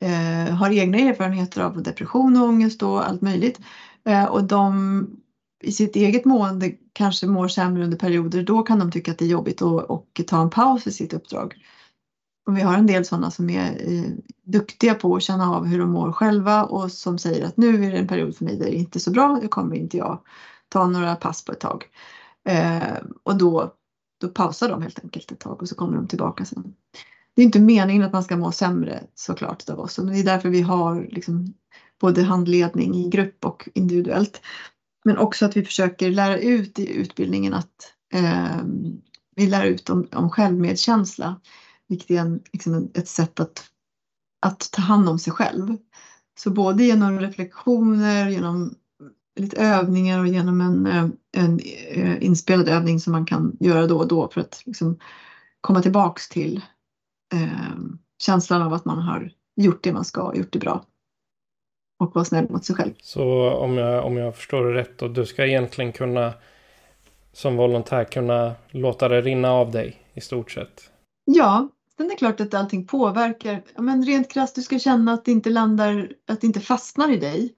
eh, 0.00 0.54
har 0.54 0.70
egna 0.70 0.98
erfarenheter 0.98 1.62
av 1.62 1.82
depression 1.82 2.36
och 2.36 2.48
ångest 2.48 2.82
och 2.82 3.08
allt 3.08 3.20
möjligt. 3.20 3.60
Eh, 4.04 4.24
och 4.24 4.44
de 4.44 5.06
i 5.62 5.72
sitt 5.72 5.96
eget 5.96 6.24
mående 6.24 6.72
kanske 6.98 7.26
mår 7.26 7.48
sämre 7.48 7.84
under 7.84 7.98
perioder, 7.98 8.42
då 8.42 8.62
kan 8.62 8.78
de 8.78 8.90
tycka 8.90 9.10
att 9.10 9.18
det 9.18 9.24
är 9.24 9.28
jobbigt 9.28 9.62
och, 9.62 9.90
och 9.90 10.20
ta 10.26 10.42
en 10.42 10.50
paus 10.50 10.86
i 10.86 10.92
sitt 10.92 11.12
uppdrag. 11.12 11.54
Och 12.46 12.56
vi 12.56 12.60
har 12.60 12.74
en 12.74 12.86
del 12.86 13.04
sådana 13.04 13.30
som 13.30 13.50
är 13.50 13.92
eh, 13.92 14.10
duktiga 14.44 14.94
på 14.94 15.16
att 15.16 15.22
känna 15.22 15.56
av 15.56 15.66
hur 15.66 15.78
de 15.78 15.90
mår 15.90 16.12
själva 16.12 16.64
och 16.64 16.92
som 16.92 17.18
säger 17.18 17.46
att 17.46 17.56
nu 17.56 17.84
är 17.84 17.90
det 17.90 17.98
en 17.98 18.08
period 18.08 18.36
för 18.36 18.44
mig 18.44 18.56
där 18.56 18.64
det 18.64 18.74
inte 18.74 18.98
är 18.98 19.00
så 19.00 19.10
bra, 19.10 19.38
nu 19.42 19.48
kommer 19.48 19.76
inte 19.76 19.96
jag 19.96 20.20
ta 20.68 20.86
några 20.86 21.16
pass 21.16 21.44
på 21.44 21.52
ett 21.52 21.60
tag. 21.60 21.84
Eh, 22.48 22.96
och 23.22 23.38
då, 23.38 23.72
då 24.20 24.28
pausar 24.28 24.68
de 24.68 24.82
helt 24.82 25.04
enkelt 25.04 25.32
ett 25.32 25.40
tag 25.40 25.62
och 25.62 25.68
så 25.68 25.74
kommer 25.74 25.96
de 25.96 26.06
tillbaka 26.06 26.44
sen. 26.44 26.74
Det 27.34 27.42
är 27.42 27.46
inte 27.46 27.60
meningen 27.60 28.02
att 28.02 28.12
man 28.12 28.24
ska 28.24 28.36
må 28.36 28.52
sämre 28.52 29.00
såklart 29.14 29.68
av 29.70 29.80
oss, 29.80 29.98
men 29.98 30.06
det 30.06 30.20
är 30.20 30.24
därför 30.24 30.48
vi 30.48 30.60
har 30.60 31.06
liksom 31.10 31.54
både 32.00 32.22
handledning 32.22 32.94
i 32.94 33.08
grupp 33.08 33.44
och 33.44 33.68
individuellt. 33.74 34.40
Men 35.08 35.18
också 35.18 35.46
att 35.46 35.56
vi 35.56 35.64
försöker 35.64 36.10
lära 36.10 36.38
ut 36.38 36.78
i 36.78 36.92
utbildningen 36.92 37.54
att 37.54 37.92
eh, 38.14 38.62
vi 39.36 39.46
lär 39.46 39.64
ut 39.64 39.90
om, 39.90 40.08
om 40.12 40.30
självmedkänsla. 40.30 41.40
Vilket 41.86 42.10
är 42.10 42.20
en, 42.20 42.40
liksom 42.52 42.90
ett 42.94 43.08
sätt 43.08 43.40
att, 43.40 43.64
att 44.46 44.68
ta 44.72 44.82
hand 44.82 45.08
om 45.08 45.18
sig 45.18 45.32
själv. 45.32 45.76
Så 46.40 46.50
både 46.50 46.84
genom 46.84 47.20
reflektioner, 47.20 48.28
genom 48.28 48.74
lite 49.40 49.56
övningar 49.56 50.18
och 50.18 50.28
genom 50.28 50.60
en, 50.60 50.86
eh, 50.86 51.08
en 51.32 51.60
eh, 51.90 52.24
inspelad 52.24 52.68
övning 52.68 53.00
som 53.00 53.12
man 53.12 53.26
kan 53.26 53.56
göra 53.60 53.86
då 53.86 53.98
och 53.98 54.08
då 54.08 54.28
för 54.28 54.40
att 54.40 54.62
liksom 54.66 54.98
komma 55.60 55.82
tillbaks 55.82 56.28
till 56.28 56.62
eh, 57.34 57.78
känslan 58.22 58.62
av 58.62 58.72
att 58.72 58.84
man 58.84 58.98
har 58.98 59.32
gjort 59.56 59.84
det 59.84 59.92
man 59.92 60.04
ska, 60.04 60.22
och 60.22 60.36
gjort 60.36 60.52
det 60.52 60.58
bra 60.58 60.84
och 61.98 62.14
vara 62.14 62.24
snäll 62.24 62.46
mot 62.50 62.64
sig 62.64 62.76
själv. 62.76 62.92
Så 63.00 63.50
om 63.50 63.76
jag, 63.76 64.04
om 64.04 64.16
jag 64.16 64.36
förstår 64.36 64.64
det 64.64 64.74
rätt 64.74 64.98
då, 64.98 65.08
du 65.08 65.26
ska 65.26 65.46
egentligen 65.46 65.92
kunna 65.92 66.32
som 67.32 67.56
volontär 67.56 68.04
kunna 68.04 68.54
låta 68.70 69.08
det 69.08 69.20
rinna 69.20 69.50
av 69.50 69.70
dig 69.70 69.96
i 70.14 70.20
stort 70.20 70.50
sett? 70.50 70.90
Ja, 71.24 71.68
sen 71.96 72.06
är 72.06 72.10
det 72.10 72.16
klart 72.16 72.40
att 72.40 72.54
allting 72.54 72.86
påverkar. 72.86 73.62
Men 73.76 74.04
rent 74.04 74.32
krasst, 74.32 74.54
du 74.54 74.62
ska 74.62 74.78
känna 74.78 75.12
att 75.12 75.24
det 75.24 75.32
inte 75.32 75.50
landar, 75.50 76.12
att 76.28 76.40
det 76.40 76.46
inte 76.46 76.60
fastnar 76.60 77.12
i 77.12 77.16
dig. 77.16 77.54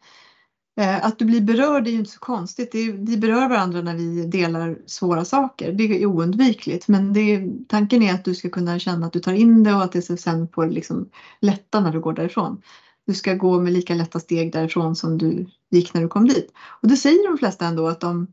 Eh, 0.81 1.07
att 1.07 1.19
du 1.19 1.25
blir 1.25 1.41
berörd 1.41 1.87
är 1.87 1.91
ju 1.91 1.99
inte 1.99 2.11
så 2.11 2.21
konstigt. 2.21 2.73
Det 2.73 2.93
vi 2.93 3.17
berör 3.17 3.49
varandra 3.49 3.83
när 3.83 3.95
vi 3.95 4.27
delar 4.27 4.79
svåra 4.87 5.25
saker. 5.25 5.73
Det 5.73 5.85
är 5.85 6.07
oundvikligt. 6.07 6.89
Men 6.89 7.13
det 7.13 7.47
tanken 7.69 8.03
är 8.03 8.15
att 8.15 8.25
du 8.25 8.35
ska 8.35 8.51
kunna 8.51 8.79
känna 8.79 9.07
att 9.07 9.13
du 9.13 9.21
tar 9.21 9.33
in 9.33 9.65
det 9.65 9.75
och 9.75 9.83
att 9.83 9.93
det 9.93 10.03
sen 10.03 10.49
får 10.49 10.67
liksom 10.67 11.09
lätta 11.41 11.81
när 11.81 11.93
du 11.93 12.01
går 12.01 12.13
därifrån 12.13 12.63
du 13.07 13.15
ska 13.15 13.35
gå 13.35 13.61
med 13.61 13.73
lika 13.73 13.95
lätta 13.95 14.21
steg 14.21 14.53
därifrån 14.53 14.97
som 14.97 15.19
du 15.19 15.47
gick 15.71 15.95
när 15.95 16.03
du 16.03 16.09
kom 16.09 16.29
dit. 16.29 16.53
Och 16.83 16.89
det 16.89 16.97
säger 16.97 17.29
de 17.31 17.39
flesta 17.39 17.67
ändå 17.67 17.89
att 17.89 18.01
de 18.01 18.27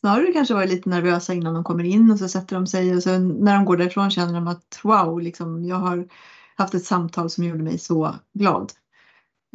snarare 0.00 0.32
kanske 0.32 0.54
var 0.54 0.66
lite 0.66 0.88
nervösa 0.88 1.34
innan 1.34 1.54
de 1.54 1.64
kommer 1.64 1.84
in 1.84 2.10
och 2.10 2.18
så 2.18 2.28
sätter 2.28 2.56
de 2.56 2.66
sig 2.66 2.96
och 2.96 3.02
så 3.02 3.18
när 3.18 3.54
de 3.54 3.64
går 3.64 3.76
därifrån 3.76 4.10
känner 4.10 4.34
de 4.34 4.48
att 4.48 4.80
wow, 4.82 5.20
liksom, 5.20 5.64
jag 5.64 5.76
har 5.76 6.08
haft 6.56 6.74
ett 6.74 6.84
samtal 6.84 7.30
som 7.30 7.44
gjorde 7.44 7.62
mig 7.62 7.78
så 7.78 8.14
glad. 8.32 8.72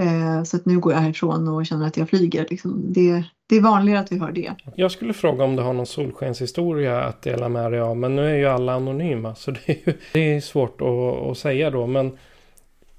Eh, 0.01 0.43
så 0.43 0.57
att 0.57 0.65
nu 0.65 0.79
går 0.79 0.93
jag 0.93 0.99
härifrån 0.99 1.47
och 1.47 1.65
känner 1.65 1.87
att 1.87 1.97
jag 1.97 2.09
flyger. 2.09 2.47
Liksom. 2.49 2.93
Det, 2.93 3.23
det 3.49 3.55
är 3.55 3.61
vanligare 3.61 3.99
att 3.99 4.11
vi 4.11 4.19
hör 4.19 4.31
det. 4.31 4.53
Jag 4.75 4.91
skulle 4.91 5.13
fråga 5.13 5.43
om 5.43 5.55
du 5.55 5.63
har 5.63 5.73
någon 5.73 5.85
solskenshistoria 5.85 7.03
att 7.03 7.21
dela 7.21 7.49
med 7.49 7.71
dig 7.71 7.81
av. 7.81 7.97
Men 7.97 8.15
nu 8.15 8.25
är 8.25 8.35
ju 8.35 8.45
alla 8.45 8.73
anonyma 8.73 9.35
så 9.35 9.51
det 9.51 9.69
är, 9.69 9.75
ju, 9.85 9.97
det 10.13 10.35
är 10.35 10.41
svårt 10.41 10.81
att, 10.81 11.29
att 11.31 11.37
säga 11.37 11.69
då. 11.69 11.87
Men 11.87 12.17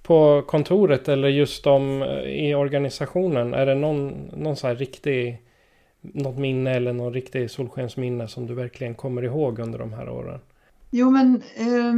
på 0.07 0.43
kontoret 0.47 1.09
eller 1.09 1.29
just 1.29 1.65
de 1.65 2.03
eh, 2.03 2.49
i 2.49 2.55
organisationen? 2.55 3.55
Är 3.55 3.67
det 3.67 3.75
någon, 3.75 4.09
någon 4.37 4.57
så 4.57 4.67
här 4.67 4.75
riktig, 4.75 5.43
något 6.01 6.39
minne 6.39 6.71
eller 6.71 6.93
någon 6.93 7.13
riktig 7.13 7.51
solskensminne 7.51 8.29
som 8.29 8.47
du 8.47 8.55
verkligen 8.55 8.95
kommer 8.95 9.23
ihåg 9.23 9.59
under 9.59 9.79
de 9.79 9.93
här 9.93 10.09
åren? 10.09 10.41
Jo 10.91 11.11
men 11.11 11.43
eh, 11.57 11.95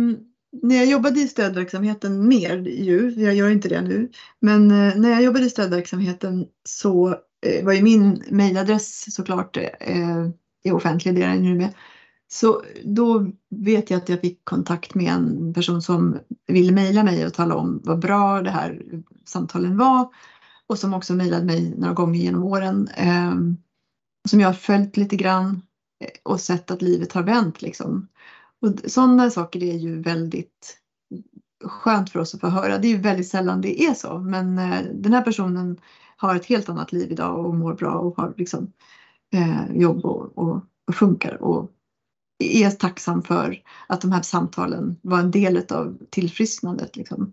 när 0.63 0.77
jag 0.77 0.87
jobbade 0.87 1.21
i 1.21 1.29
stödverksamheten 1.29 2.29
mer 2.29 2.57
ju, 2.59 3.11
jag 3.11 3.35
gör 3.35 3.51
inte 3.51 3.69
det 3.69 3.81
nu, 3.81 4.09
men 4.41 4.71
eh, 4.71 4.97
när 4.97 5.11
jag 5.11 5.23
jobbade 5.23 5.45
i 5.47 5.51
stödverksamheten 5.51 6.47
så 6.65 7.09
eh, 7.47 7.65
var 7.65 7.73
ju 7.73 7.83
min 7.83 8.23
mejladress 8.29 9.15
såklart 9.15 9.57
eh, 9.57 9.63
eh, 9.63 10.29
är 10.65 10.75
offentlig, 10.75 11.15
det 11.15 11.23
är 11.23 11.29
den 11.29 11.45
ju 11.45 11.55
med. 11.55 11.75
Så 12.31 12.63
då 12.85 13.31
vet 13.51 13.91
jag 13.91 13.99
att 13.99 14.09
jag 14.09 14.21
fick 14.21 14.45
kontakt 14.45 14.95
med 14.95 15.13
en 15.13 15.55
person 15.55 15.83
som 15.83 16.19
ville 16.47 16.73
mejla 16.73 17.05
mig 17.05 17.27
och 17.27 17.35
tala 17.35 17.57
om 17.57 17.81
vad 17.85 17.99
bra 17.99 18.43
det 18.43 18.51
här 18.51 18.83
samtalen 19.25 19.79
var. 19.79 20.09
Och 20.67 20.79
som 20.79 20.95
också 20.95 21.15
mejlade 21.15 21.45
mig 21.45 21.75
några 21.77 21.95
gånger 21.95 22.21
genom 22.21 22.45
åren. 22.45 22.89
Eh, 22.97 23.35
som 24.29 24.41
jag 24.41 24.49
har 24.49 24.53
följt 24.53 24.97
lite 24.97 25.17
grann 25.17 25.63
eh, 26.05 26.11
och 26.23 26.41
sett 26.41 26.71
att 26.71 26.83
livet 26.83 27.13
har 27.13 27.23
vänt 27.23 27.63
liksom. 27.63 28.09
Och 28.61 28.91
sådana 28.91 29.31
saker 29.31 29.63
är 29.63 29.77
ju 29.77 30.03
väldigt 30.03 30.79
skönt 31.65 32.11
för 32.11 32.21
oss 32.21 32.35
att 32.35 32.41
få 32.41 32.49
höra. 32.49 32.79
Det 32.79 32.89
är 32.89 32.93
ju 32.93 33.01
väldigt 33.01 33.29
sällan 33.29 33.61
det 33.61 33.83
är 33.83 33.95
så, 33.95 34.19
men 34.19 34.59
eh, 34.59 34.83
den 34.95 35.13
här 35.13 35.23
personen 35.23 35.81
har 36.17 36.37
ett 36.37 36.47
helt 36.47 36.69
annat 36.69 36.93
liv 36.93 37.13
idag 37.13 37.47
och 37.47 37.55
mår 37.55 37.75
bra 37.75 37.93
och 37.93 38.17
har 38.17 38.35
liksom 38.37 38.73
eh, 39.33 39.77
jobb 39.77 40.05
och, 40.05 40.39
och, 40.39 40.61
och, 40.87 40.95
funkar 40.95 41.43
och 41.43 41.71
är 42.39 42.71
tacksam 42.71 43.23
för 43.23 43.63
att 43.87 44.01
de 44.01 44.13
här 44.13 44.23
samtalen 44.23 44.97
var 45.03 45.19
en 45.19 45.31
del 45.31 45.63
av 45.71 45.99
tillfrisknandet. 46.11 46.97
Liksom. 46.97 47.33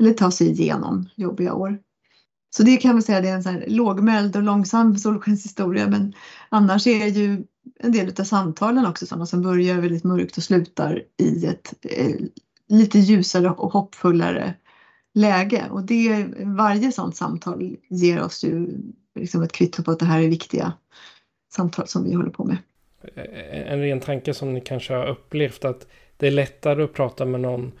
Eller 0.00 0.12
ta 0.12 0.30
sig 0.30 0.50
igenom 0.50 1.08
jobbiga 1.16 1.54
år. 1.54 1.78
Så 2.50 2.62
det 2.62 2.76
kan 2.76 2.92
man 2.92 3.02
säga 3.02 3.20
det 3.20 3.28
är 3.28 3.34
en 3.34 3.42
så 3.42 3.48
här 3.48 3.64
lågmäld 3.68 4.36
och 4.36 4.42
långsam 4.42 4.98
solskenshistoria 4.98 5.88
men 5.88 6.12
annars 6.48 6.86
är 6.86 7.06
ju 7.06 7.44
en 7.80 7.92
del 7.92 8.12
av 8.18 8.24
samtalen 8.24 8.86
också 8.86 9.06
sådana 9.06 9.26
som 9.26 9.42
börjar 9.42 9.80
väldigt 9.80 10.04
mörkt 10.04 10.36
och 10.36 10.42
slutar 10.42 11.02
i 11.16 11.46
ett 11.46 11.74
eh, 11.82 12.16
lite 12.68 12.98
ljusare 12.98 13.50
och 13.50 13.72
hoppfullare 13.72 14.54
läge. 15.14 15.68
Och 15.70 15.84
det, 15.84 16.26
varje 16.44 16.92
sådant 16.92 17.16
samtal 17.16 17.76
ger 17.90 18.22
oss 18.22 18.44
ju 18.44 18.80
liksom 19.14 19.42
ett 19.42 19.52
kvitto 19.52 19.82
på 19.82 19.90
att 19.90 19.98
det 19.98 20.06
här 20.06 20.20
är 20.20 20.28
viktiga 20.28 20.72
samtal 21.54 21.88
som 21.88 22.04
vi 22.04 22.14
håller 22.14 22.30
på 22.30 22.44
med. 22.44 22.58
Eh, 23.14 23.72
en 23.72 23.80
ren 23.80 24.00
tanke 24.00 24.34
som 24.34 24.54
ni 24.54 24.60
kanske 24.60 24.94
har 24.94 25.06
upplevt 25.06 25.64
att 25.64 25.86
det 26.16 26.26
är 26.26 26.30
lättare 26.30 26.82
att 26.82 26.92
prata 26.92 27.24
med 27.24 27.40
någon 27.40 27.72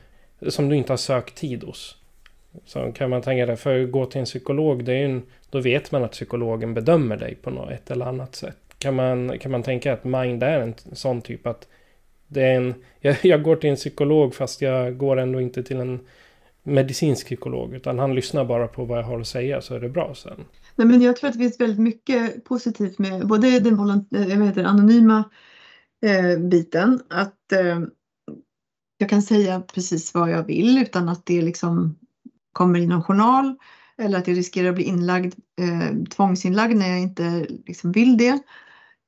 som 0.48 0.68
du 0.68 0.76
inte 0.76 0.92
har 0.92 0.96
sökt 0.96 1.34
tid 1.34 1.64
hos. 1.64 1.96
Så 2.64 2.92
kan 2.92 3.10
man 3.10 3.22
tänka 3.22 3.46
det, 3.46 3.56
för 3.56 3.82
att 3.82 3.90
gå 3.90 4.06
till 4.06 4.18
en 4.18 4.24
psykolog, 4.24 4.84
det 4.84 4.92
är 4.92 5.04
en, 5.04 5.22
då 5.50 5.60
vet 5.60 5.92
man 5.92 6.04
att 6.04 6.12
psykologen 6.12 6.74
bedömer 6.74 7.16
dig 7.16 7.34
på 7.34 7.50
något 7.50 7.70
ett 7.70 7.90
eller 7.90 8.06
annat 8.06 8.34
sätt. 8.34 8.56
Kan 8.78 8.94
man, 8.94 9.38
kan 9.38 9.50
man 9.50 9.62
tänka 9.62 9.92
att 9.92 10.04
mind 10.04 10.42
är 10.42 10.60
en 10.60 10.74
sån 10.92 11.22
typ 11.22 11.46
att 11.46 11.68
det 12.26 12.42
är 12.42 12.54
en, 12.54 12.74
jag, 13.00 13.16
jag 13.22 13.42
går 13.42 13.56
till 13.56 13.70
en 13.70 13.76
psykolog 13.76 14.34
fast 14.34 14.62
jag 14.62 14.96
går 14.96 15.16
ändå 15.16 15.40
inte 15.40 15.62
till 15.62 15.76
en 15.76 16.00
medicinsk 16.62 17.26
psykolog. 17.26 17.74
Utan 17.74 17.98
han 17.98 18.14
lyssnar 18.14 18.44
bara 18.44 18.68
på 18.68 18.84
vad 18.84 18.98
jag 18.98 19.04
har 19.04 19.20
att 19.20 19.26
säga 19.26 19.60
så 19.60 19.74
är 19.74 19.80
det 19.80 19.88
bra 19.88 20.14
sen. 20.14 20.44
Nej, 20.78 20.86
men 20.86 21.02
jag 21.02 21.16
tror 21.16 21.28
att 21.28 21.34
det 21.34 21.38
finns 21.44 21.60
väldigt 21.60 21.78
mycket 21.78 22.44
positivt 22.44 22.98
med 22.98 23.26
både 23.26 23.60
den 23.60 24.06
eh, 24.14 24.28
jag 24.28 24.46
heter, 24.46 24.64
anonyma 24.64 25.24
eh, 26.02 26.38
biten. 26.38 27.00
Att 27.10 27.52
eh, 27.52 27.80
jag 28.98 29.08
kan 29.10 29.22
säga 29.22 29.60
precis 29.60 30.14
vad 30.14 30.30
jag 30.30 30.42
vill 30.44 30.78
utan 30.78 31.08
att 31.08 31.26
det 31.26 31.42
liksom 31.42 31.98
kommer 32.52 32.78
i 32.78 32.86
någon 32.86 33.02
journal. 33.02 33.56
Eller 33.96 34.18
att 34.18 34.28
jag 34.28 34.36
riskerar 34.36 34.68
att 34.68 34.74
bli 34.74 34.84
inlagd, 34.84 35.34
eh, 35.60 36.04
tvångsinlagd 36.10 36.76
när 36.76 36.88
jag 36.88 37.00
inte 37.00 37.46
liksom, 37.66 37.92
vill 37.92 38.16
det. 38.16 38.42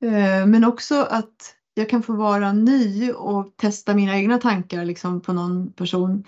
Eh, 0.04 0.46
men 0.46 0.64
också 0.64 0.94
att 0.94 1.54
jag 1.74 1.88
kan 1.88 2.02
få 2.02 2.12
vara 2.12 2.52
ny 2.52 3.12
och 3.12 3.56
testa 3.56 3.94
mina 3.94 4.16
egna 4.16 4.38
tankar 4.38 4.85
liksom, 4.85 5.20
på 5.20 5.33
någon 5.33 5.72
person 5.72 6.24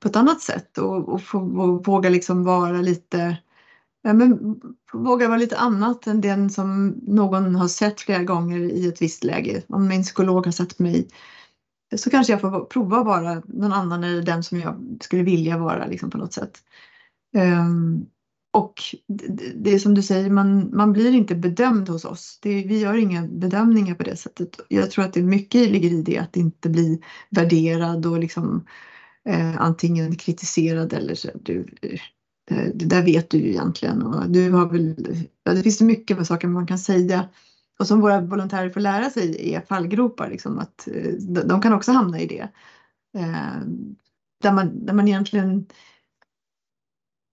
på 0.00 0.08
ett 0.08 0.16
annat 0.16 0.40
sätt 0.40 0.78
och, 0.78 1.08
och, 1.08 1.22
få, 1.22 1.38
och 1.38 1.86
våga 1.86 2.10
liksom 2.10 2.44
vara 2.44 2.80
lite 2.80 3.36
ja, 4.06 4.12
men, 4.12 4.60
våga 4.92 5.28
vara 5.28 5.38
lite 5.38 5.56
annat 5.56 6.06
än 6.06 6.20
den 6.20 6.50
som 6.50 6.88
någon 7.06 7.54
har 7.54 7.68
sett 7.68 8.00
flera 8.00 8.24
gånger 8.24 8.58
i 8.58 8.88
ett 8.88 9.02
visst 9.02 9.24
läge. 9.24 9.62
Om 9.68 9.88
min 9.88 10.02
psykolog 10.02 10.44
har 10.46 10.52
sett 10.52 10.78
mig 10.78 11.08
så 11.96 12.10
kanske 12.10 12.32
jag 12.32 12.40
får 12.40 12.64
prova 12.64 12.98
att 12.98 13.06
vara 13.06 13.42
någon 13.46 13.72
annan 13.72 14.04
eller 14.04 14.22
den 14.22 14.42
som 14.42 14.60
jag 14.60 14.98
skulle 15.00 15.22
vilja 15.22 15.58
vara 15.58 15.86
liksom, 15.86 16.10
på 16.10 16.18
något 16.18 16.32
sätt. 16.32 16.58
Um, 17.36 18.06
och 18.52 18.74
det, 19.08 19.52
det 19.54 19.74
är 19.74 19.78
som 19.78 19.94
du 19.94 20.02
säger, 20.02 20.30
man, 20.30 20.76
man 20.76 20.92
blir 20.92 21.14
inte 21.14 21.34
bedömd 21.34 21.88
hos 21.88 22.04
oss. 22.04 22.38
Det, 22.42 22.48
vi 22.48 22.78
gör 22.78 22.96
inga 22.96 23.22
bedömningar 23.26 23.94
på 23.94 24.02
det 24.02 24.16
sättet. 24.16 24.60
Jag 24.68 24.90
tror 24.90 25.04
att 25.04 25.12
det 25.12 25.22
mycket 25.22 25.70
ligger 25.70 25.90
i 25.90 26.02
det 26.02 26.18
att 26.18 26.36
inte 26.36 26.68
bli 26.68 27.00
värderad 27.30 28.06
och 28.06 28.18
liksom 28.18 28.66
eh, 29.28 29.60
antingen 29.60 30.16
kritiserad 30.16 30.92
eller 30.92 31.14
så. 31.14 31.28
Du, 31.34 31.66
eh, 31.82 32.00
Eh, 32.50 32.70
det 32.74 32.84
där 32.84 33.02
vet 33.02 33.30
du 33.30 33.38
ju 33.38 33.48
egentligen 33.48 34.02
och 34.02 34.30
du 34.30 34.50
har 34.50 34.70
väl, 34.70 34.94
ja, 35.44 35.54
det 35.54 35.62
finns 35.62 35.80
mycket 35.80 36.16
med 36.16 36.26
saker 36.26 36.48
man 36.48 36.66
kan 36.66 36.78
säga 36.78 37.28
och 37.78 37.86
som 37.86 38.00
våra 38.00 38.20
volontärer 38.20 38.70
får 38.70 38.80
lära 38.80 39.10
sig 39.10 39.54
är 39.54 39.60
fallgropar, 39.60 40.30
liksom, 40.30 40.58
att 40.58 40.88
eh, 40.88 41.12
de 41.44 41.60
kan 41.60 41.72
också 41.72 41.92
hamna 41.92 42.20
i 42.20 42.26
det. 42.26 42.48
Eh, 43.18 43.60
där, 44.42 44.52
man, 44.52 44.86
där 44.86 44.94
man 44.94 45.08
egentligen 45.08 45.66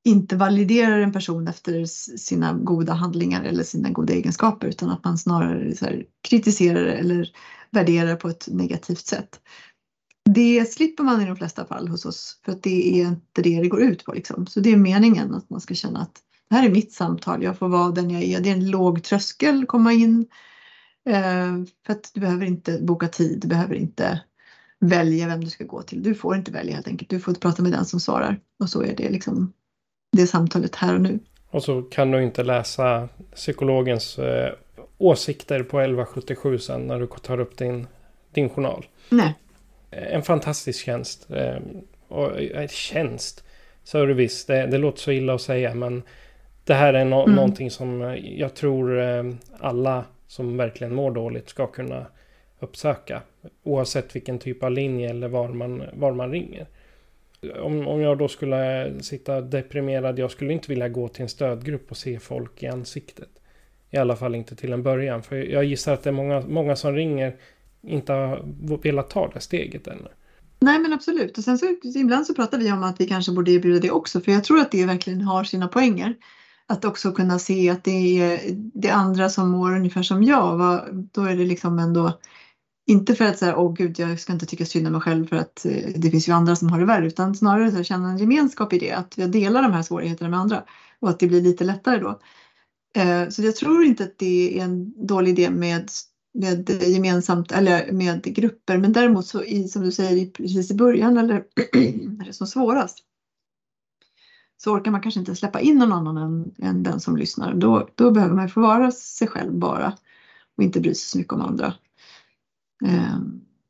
inte 0.06 0.36
validerar 0.36 1.00
en 1.00 1.12
person 1.12 1.48
efter 1.48 1.86
sina 2.18 2.54
goda 2.54 2.94
handlingar 2.94 3.44
eller 3.44 3.64
sina 3.64 3.90
goda 3.90 4.14
egenskaper 4.14 4.68
utan 4.68 4.90
att 4.90 5.04
man 5.04 5.18
snarare 5.18 5.74
här, 5.82 6.06
kritiserar 6.28 6.86
eller 6.86 7.30
värderar 7.72 8.16
på 8.16 8.30
ett 8.30 8.48
negativt 8.52 9.06
sätt. 9.06 9.40
Det 10.30 10.72
slipper 10.72 11.04
man 11.04 11.22
i 11.22 11.26
de 11.26 11.36
flesta 11.36 11.66
fall 11.66 11.88
hos 11.88 12.06
oss 12.06 12.40
för 12.46 12.52
att 12.52 12.64
det 12.64 13.02
är 13.02 13.08
inte 13.08 13.42
det 13.42 13.62
det 13.62 13.68
går 13.68 13.82
ut 13.82 14.06
på. 14.06 14.14
Liksom. 14.14 14.48
Så 14.48 14.60
det 14.60 14.72
är 14.72 14.78
meningen 14.78 15.34
att 15.34 15.50
man 15.50 15.62
ska 15.62 15.74
känna 15.74 16.00
att 16.00 16.22
det 16.50 16.56
här 16.56 16.66
är 16.66 16.72
mitt 16.72 16.94
samtal, 16.94 17.44
jag 17.44 17.58
får 17.58 17.70
vara 17.70 17.92
den 17.92 18.10
jag 18.10 18.24
är. 18.24 18.40
Det 18.40 18.50
är 18.50 18.54
en 18.54 18.70
låg 18.70 19.04
tröskel 19.04 19.66
komma 19.66 19.94
in. 19.94 20.26
Eh, 21.10 21.54
för 21.86 21.94
att 21.94 22.12
du 22.14 22.20
behöver 22.20 22.46
inte 22.46 22.80
boka 22.82 23.08
tid, 23.08 23.40
du 23.42 23.48
behöver 23.48 23.76
inte 23.76 24.22
välja 24.80 25.28
vem 25.28 25.44
du 25.44 25.50
ska 25.50 25.64
gå 25.64 25.82
till. 25.82 26.04
Du 26.04 26.16
får 26.16 26.36
inte 26.36 26.52
välja 26.52 26.74
helt 26.74 26.88
enkelt. 26.88 27.10
Du 27.10 27.20
får 27.20 27.34
prata 27.34 27.64
med 27.64 27.72
den 27.72 27.86
som 27.86 28.00
svarar. 28.00 28.40
Och 28.60 28.70
så 28.70 28.84
är 28.84 28.96
det 28.96 29.10
liksom 29.10 29.54
det 30.12 30.28
samtalet 30.28 30.76
här 30.76 30.96
och 30.96 31.02
nu. 31.02 31.20
Och 31.50 31.64
så 31.64 31.82
kan 31.82 32.12
du 32.12 32.24
inte 32.24 32.44
läsa 32.44 33.10
psykologens 33.36 34.20
eh, 34.20 34.54
åsikter 34.98 35.64
på 35.64 35.80
1177 35.80 36.60
sen 36.60 36.88
när 36.88 37.00
du 37.00 37.08
tar 37.08 37.40
upp 37.40 37.58
din, 37.58 37.88
din 38.34 38.50
journal. 38.50 38.86
Nej. 39.10 39.36
En 39.94 40.24
fantastisk 40.24 40.86
tjänst. 40.86 41.32
Eh, 41.32 41.58
och, 42.08 42.42
eh, 42.42 42.68
tjänst, 42.68 43.44
service, 43.84 44.46
det, 44.46 44.66
det 44.66 44.78
låter 44.78 45.00
så 45.00 45.12
illa 45.12 45.34
att 45.34 45.42
säga 45.42 45.74
men 45.74 46.04
det 46.66 46.74
här 46.74 46.94
är 46.94 47.06
no 47.06 47.24
mm. 47.24 47.36
någonting 47.36 47.72
som 47.72 48.02
eh, 48.02 48.40
jag 48.40 48.54
tror 48.54 49.02
eh, 49.02 49.24
alla 49.60 50.06
som 50.28 50.58
verkligen 50.58 50.96
mår 50.96 51.12
dåligt 51.12 51.50
ska 51.50 51.68
kunna 51.68 52.06
uppsöka. 52.60 53.22
Oavsett 53.64 54.16
vilken 54.16 54.40
typ 54.40 54.64
av 54.64 54.72
linje 54.72 55.10
eller 55.10 55.28
var 55.28 55.48
man, 55.48 55.84
var 55.94 56.12
man 56.12 56.32
ringer. 56.32 56.66
Om, 57.62 57.88
om 57.88 58.02
jag 58.02 58.18
då 58.18 58.28
skulle 58.28 58.92
sitta 59.02 59.42
deprimerad, 59.42 60.20
jag 60.20 60.32
skulle 60.32 60.54
inte 60.54 60.68
vilja 60.70 60.90
gå 60.90 61.08
till 61.08 61.22
en 61.22 61.30
stödgrupp 61.30 61.92
och 61.92 61.98
se 61.98 62.20
folk 62.20 62.64
i 62.64 62.68
ansiktet. 62.68 63.30
I 63.90 63.98
alla 63.98 64.16
fall 64.16 64.36
inte 64.36 64.56
till 64.56 64.74
en 64.74 64.84
början. 64.84 65.24
För 65.24 65.36
jag 65.36 65.64
gissar 65.64 65.94
att 65.94 66.04
det 66.04 66.10
är 66.10 66.12
många, 66.12 66.42
många 66.42 66.76
som 66.76 66.96
ringer 66.96 67.36
inte 67.88 68.14
har 68.14 68.78
velat 68.84 69.10
ta 69.10 69.28
det 69.28 69.40
steget 69.40 69.88
ännu. 69.88 70.08
Nej 70.60 70.80
men 70.80 70.94
absolut. 70.94 71.38
Och 71.38 71.44
sen 71.44 71.58
så 71.58 71.66
ibland 71.96 72.26
så 72.26 72.34
pratar 72.34 72.58
vi 72.58 72.72
om 72.72 72.84
att 72.84 73.02
vi 73.02 73.08
kanske 73.08 73.32
borde 73.32 73.52
erbjuda 73.52 73.80
det 73.80 73.92
också. 73.92 74.22
För 74.22 74.32
jag 74.32 74.44
tror 74.44 74.60
att 74.60 74.72
det 74.72 74.86
verkligen 74.86 75.22
har 75.22 75.44
sina 75.44 75.68
poänger 75.68 76.16
att 76.68 76.86
också 76.86 77.12
kunna 77.12 77.40
se 77.40 77.70
att 77.70 77.84
det 77.84 78.22
är 78.22 78.40
det 78.74 78.90
andra 78.90 79.30
som 79.30 79.52
mår 79.52 79.76
ungefär 79.76 80.04
som 80.04 80.24
jag. 80.24 80.58
Va? 80.58 80.86
Då 80.92 81.22
är 81.22 81.36
det 81.36 81.46
liksom 81.46 81.80
ändå 81.80 82.20
inte 82.86 83.16
för 83.16 83.26
att 83.26 83.38
säga 83.38 83.58
åh 83.58 83.74
gud 83.74 84.00
jag 84.00 84.20
ska 84.20 84.34
inte 84.34 84.46
tycka 84.46 84.66
synd 84.66 84.88
om 84.88 84.94
mig 84.94 85.02
själv 85.02 85.28
för 85.28 85.36
att 85.36 85.66
eh, 85.66 85.90
det 85.96 86.12
finns 86.12 86.28
ju 86.28 86.32
andra 86.32 86.56
som 86.56 86.70
har 86.70 86.80
det 86.80 86.86
värre 86.86 87.08
utan 87.08 87.36
snarare 87.36 87.80
att 87.80 87.86
känna 87.86 88.10
en 88.10 88.18
gemenskap 88.18 88.74
i 88.74 88.80
det. 88.80 88.92
Att 88.92 89.18
jag 89.18 89.32
delar 89.32 89.62
de 89.62 89.74
här 89.74 89.82
svårigheterna 89.82 90.30
med 90.30 90.40
andra 90.40 90.64
och 91.00 91.10
att 91.10 91.20
det 91.20 91.28
blir 91.28 91.42
lite 91.42 91.64
lättare 91.64 92.00
då. 92.00 92.20
Eh, 92.96 93.30
så 93.30 93.42
jag 93.42 93.56
tror 93.56 93.84
inte 93.84 94.04
att 94.04 94.18
det 94.18 94.60
är 94.60 94.64
en 94.64 95.08
dålig 95.08 95.32
idé 95.32 95.50
med, 95.50 95.90
med 96.34 96.70
gemensamt 96.70 97.52
eller 97.52 97.92
med 97.92 98.24
grupper 98.24 98.78
men 98.78 98.92
däremot 98.92 99.26
så 99.26 99.44
i, 99.44 99.68
som 99.68 99.84
du 99.84 99.92
säger 99.92 100.26
precis 100.26 100.72
i 100.72 100.76
början 100.76 101.18
eller 101.18 101.44
när 102.18 102.26
det 102.26 102.32
är 102.32 102.34
som 102.34 102.48
svårast 102.48 102.98
så 104.58 104.72
orkar 104.72 104.92
man 104.92 105.02
kanske 105.02 105.20
inte 105.20 105.36
släppa 105.36 105.60
in 105.60 105.78
någon 105.78 105.92
annan 105.92 106.18
än, 106.18 106.52
än 106.58 106.84
den 106.84 107.00
som 107.00 107.18
lyssnar. 107.18 107.54
Då, 107.54 107.88
då 107.96 108.12
behöver 108.12 108.36
man 108.36 108.50
få 108.50 108.62
vara 108.62 108.92
sig 108.92 109.28
själv 109.28 109.54
bara 109.54 109.94
och 110.58 110.64
inte 110.64 110.80
bry 110.80 110.96
sig 110.96 111.10
så 111.10 111.18
mycket 111.18 111.34
om 111.34 111.42
andra. 111.42 111.74
Eh, 112.86 113.20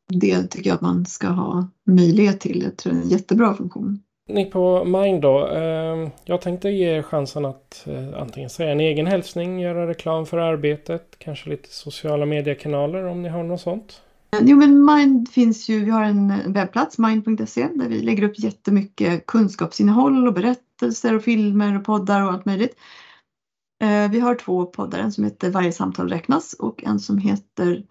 det 0.08 0.48
tycker 0.48 0.70
jag 0.70 0.76
att 0.76 0.82
man 0.82 1.06
ska 1.06 1.28
ha 1.28 1.68
möjlighet 1.86 2.40
till. 2.40 2.62
Jag 2.62 2.78
tror 2.78 2.94
det 2.94 3.00
är 3.00 3.04
en 3.04 3.10
jättebra 3.10 3.54
funktion. 3.54 4.00
Ni 4.30 4.46
på 4.46 4.86
Mind 4.86 5.22
då. 5.22 5.48
Ehm, 5.48 6.10
jag 6.26 6.42
tänkte 6.42 6.70
ge 6.70 6.98
er 6.98 7.02
chansen 7.02 7.46
att 7.46 7.88
eh, 7.88 8.22
antingen 8.22 8.50
säga 8.50 8.72
en 8.72 8.80
egen 8.80 9.08
hälsning, 9.08 9.60
göra 9.60 9.88
reklam 9.88 10.26
för 10.26 10.38
arbetet, 10.38 11.16
kanske 11.18 11.50
lite 11.50 11.70
sociala 11.70 12.26
mediekanaler 12.26 13.04
om 13.04 13.22
ni 13.22 13.30
har 13.30 13.44
något 13.44 13.62
sånt. 13.62 14.02
Eh, 14.36 14.40
jo 14.44 14.58
men 14.58 14.86
Mind 14.86 15.30
finns 15.30 15.70
ju, 15.70 15.86
vi 15.86 15.92
har 15.92 16.04
en 16.04 16.32
eh, 16.32 16.38
webbplats, 16.48 16.98
mind.se, 16.98 17.68
där 17.74 17.90
vi 17.90 18.02
lägger 18.02 18.24
upp 18.24 18.40
jättemycket 18.40 19.26
kunskapsinnehåll 19.26 20.28
och 20.28 20.34
berättelser 20.34 21.16
och 21.16 21.24
filmer 21.24 21.78
och 21.78 21.86
poddar 21.86 22.24
och 22.24 22.32
allt 22.32 22.46
möjligt. 22.46 22.76
Vi 24.12 24.20
har 24.20 24.36
två 24.36 24.66
poddar, 24.66 25.00
en 25.00 25.12
som 25.12 25.24
heter 25.24 25.50
Varje 25.50 25.72
samtal 25.72 26.10
räknas 26.10 26.54
och 26.54 26.84
en 26.84 27.00
som 27.00 27.18
heter 27.18 27.84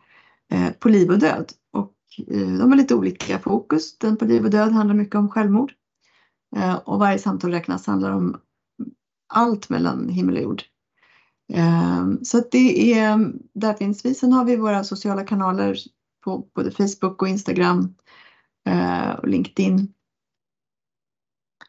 På 0.78 0.88
liv 0.88 1.10
och 1.10 1.18
död. 1.18 1.52
Och 1.72 1.92
de 2.26 2.70
har 2.70 2.76
lite 2.76 2.94
olika 2.94 3.38
fokus. 3.38 3.98
Den 3.98 4.16
på 4.16 4.24
liv 4.24 4.44
och 4.44 4.50
död 4.50 4.72
handlar 4.72 4.94
mycket 4.94 5.14
om 5.14 5.28
självmord. 5.28 5.72
Eh, 6.56 6.74
och 6.74 6.98
Varje 6.98 7.18
samtal 7.18 7.50
räknas 7.50 7.86
handlar 7.86 8.10
om 8.10 8.40
allt 9.34 9.68
mellan 9.68 10.08
himmel 10.08 10.36
och 10.36 10.42
jord. 10.42 10.62
Eh, 11.52 12.06
så 12.22 12.38
att 12.38 12.50
det 12.50 12.92
är, 12.92 13.32
där 13.54 13.74
finns 13.74 14.04
vi. 14.04 14.14
Sen 14.14 14.32
har 14.32 14.44
vi 14.44 14.56
våra 14.56 14.84
sociala 14.84 15.24
kanaler 15.24 15.76
på 16.24 16.48
både 16.54 16.70
Facebook 16.70 17.22
och 17.22 17.28
Instagram 17.28 17.94
eh, 18.66 19.10
och 19.10 19.28
LinkedIn. 19.28 19.92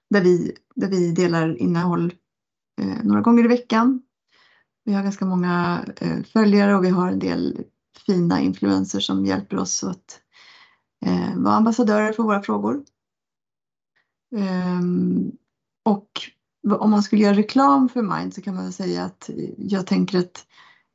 Där 0.10 0.22
vi, 0.22 0.58
där 0.76 0.88
vi 0.88 1.12
delar 1.12 1.62
innehåll 1.62 2.14
eh, 2.82 3.04
några 3.04 3.22
gånger 3.22 3.46
i 3.46 3.48
veckan. 3.48 4.02
Vi 4.86 4.94
har 4.94 5.04
ganska 5.04 5.26
många 5.26 5.86
eh, 5.98 6.24
följare 6.24 6.76
och 6.76 6.84
vi 6.84 6.90
har 6.90 7.08
en 7.08 7.20
del 7.20 7.64
fina 8.06 8.42
influencers 8.42 9.06
som 9.06 9.26
hjälper 9.26 9.58
oss 9.58 9.84
att 9.84 10.20
eh, 11.06 11.36
vara 11.36 11.56
ambassadörer 11.56 12.14
för 12.14 12.24
våra 12.24 12.42
frågor. 12.42 12.84
Ehm, 14.36 15.32
och 15.86 16.10
om 16.80 16.92
man 16.92 17.04
skulle 17.04 17.22
göra 17.22 17.38
reklam 17.38 17.90
för 17.90 18.02
Mind 18.02 18.34
så 18.34 18.42
kan 18.42 18.56
man 18.56 18.74
säga 18.74 19.04
att 19.04 19.30
jag 19.58 19.88
tänker 19.88 20.20
att 20.20 20.46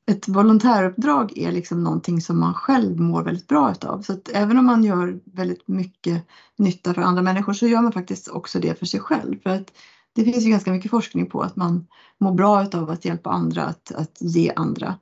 ett 0.06 0.28
volontäruppdrag 0.28 1.38
är 1.38 1.52
liksom 1.52 1.84
någonting 1.84 2.20
som 2.20 2.40
man 2.40 2.54
själv 2.54 3.00
mår 3.00 3.22
väldigt 3.22 3.48
bra 3.48 3.70
utav. 3.70 4.02
Så 4.02 4.12
att 4.12 4.28
även 4.28 4.58
om 4.58 4.66
man 4.66 4.84
gör 4.84 5.20
väldigt 5.24 5.68
mycket 5.68 6.22
nytta 6.56 6.94
för 6.94 7.02
andra 7.02 7.22
människor 7.22 7.52
så 7.52 7.66
gör 7.66 7.82
man 7.82 7.92
faktiskt 7.92 8.28
också 8.28 8.60
det 8.60 8.78
för 8.78 8.86
sig 8.86 9.00
själv. 9.00 9.40
För 9.42 9.50
att 9.50 9.72
det 10.12 10.24
finns 10.24 10.44
ju 10.44 10.50
ganska 10.50 10.72
mycket 10.72 10.90
forskning 10.90 11.26
på 11.26 11.42
att 11.42 11.56
man 11.56 11.86
mår 12.18 12.32
bra 12.32 12.62
utav 12.62 12.90
att 12.90 13.04
hjälpa 13.04 13.30
andra 13.30 13.64
att, 13.64 13.92
att 13.92 14.16
ge 14.20 14.52
andra 14.56 14.94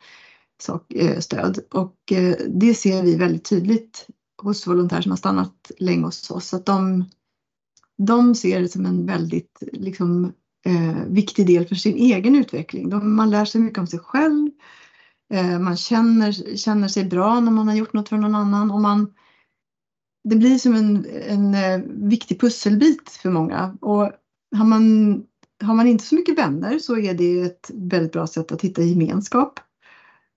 sak, 0.61 0.93
eh, 0.93 1.19
stöd. 1.19 1.59
Och 1.71 2.13
eh, 2.13 2.37
det 2.49 2.75
ser 2.75 3.03
vi 3.03 3.17
väldigt 3.17 3.45
tydligt 3.45 4.07
hos 4.43 4.67
volontärer 4.67 5.03
som 5.03 5.13
har 5.13 5.17
stannat 5.17 5.71
länge 5.79 6.05
hos 6.05 6.31
oss. 6.31 6.55
Att 6.55 6.67
de, 6.67 7.05
de 7.99 8.35
ser 8.35 8.61
det 8.61 8.69
som 8.69 8.87
en 8.87 9.07
väldigt 9.07 9.63
liksom, 9.73 10.33
eh, 10.67 11.05
viktig 11.07 11.47
del 11.47 11.67
för 11.67 11.75
sin 11.75 11.97
egen 11.97 12.37
utveckling. 12.37 12.89
De, 12.89 13.17
man 13.17 13.31
lär 13.31 13.45
sig 13.45 13.61
mycket 13.61 13.79
om 13.79 13.87
sig 13.87 13.99
själv. 13.99 14.51
Eh, 15.35 15.59
man 15.59 15.77
känner, 15.77 16.57
känner 16.57 16.89
sig 16.89 17.05
bra 17.05 17.41
när 17.41 17.53
man 17.53 17.69
har 17.69 17.75
gjort 17.75 17.93
något 17.93 18.09
för 18.09 18.17
någon 18.17 18.35
annan. 18.35 18.71
Och 18.71 18.81
man, 18.81 19.15
det 20.25 20.37
blir 20.37 20.59
som 20.59 20.75
en, 20.75 21.07
en 21.29 21.55
eh, 21.55 21.81
viktig 21.87 22.41
pusselbit 22.41 23.11
för 23.11 23.31
många. 23.31 23.77
Och 23.81 24.13
har 24.57 24.65
man, 24.65 25.23
har 25.63 25.75
man 25.75 25.87
inte 25.87 26.05
så 26.05 26.15
mycket 26.15 26.39
vänner 26.39 26.79
så 26.79 26.99
är 26.99 27.15
det 27.15 27.41
ett 27.41 27.71
väldigt 27.75 28.13
bra 28.13 28.27
sätt 28.27 28.53
att 28.53 28.63
hitta 28.63 28.83
gemenskap. 28.83 29.61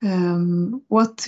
Ehm, 0.05 0.81
och 0.89 1.01
att 1.01 1.27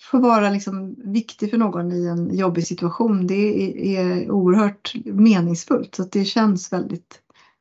få 0.00 0.18
vara 0.18 0.50
liksom 0.50 0.96
viktig 1.04 1.50
för 1.50 1.58
någon 1.58 1.92
i 1.92 2.06
en 2.06 2.36
jobbig 2.36 2.66
situation 2.66 3.26
det 3.26 3.34
är, 3.34 3.98
är 3.98 4.30
oerhört 4.30 4.94
meningsfullt. 5.04 5.94
Så 5.94 6.02
att 6.02 6.12
det 6.12 6.24
känns 6.24 6.72
väldigt, 6.72 7.20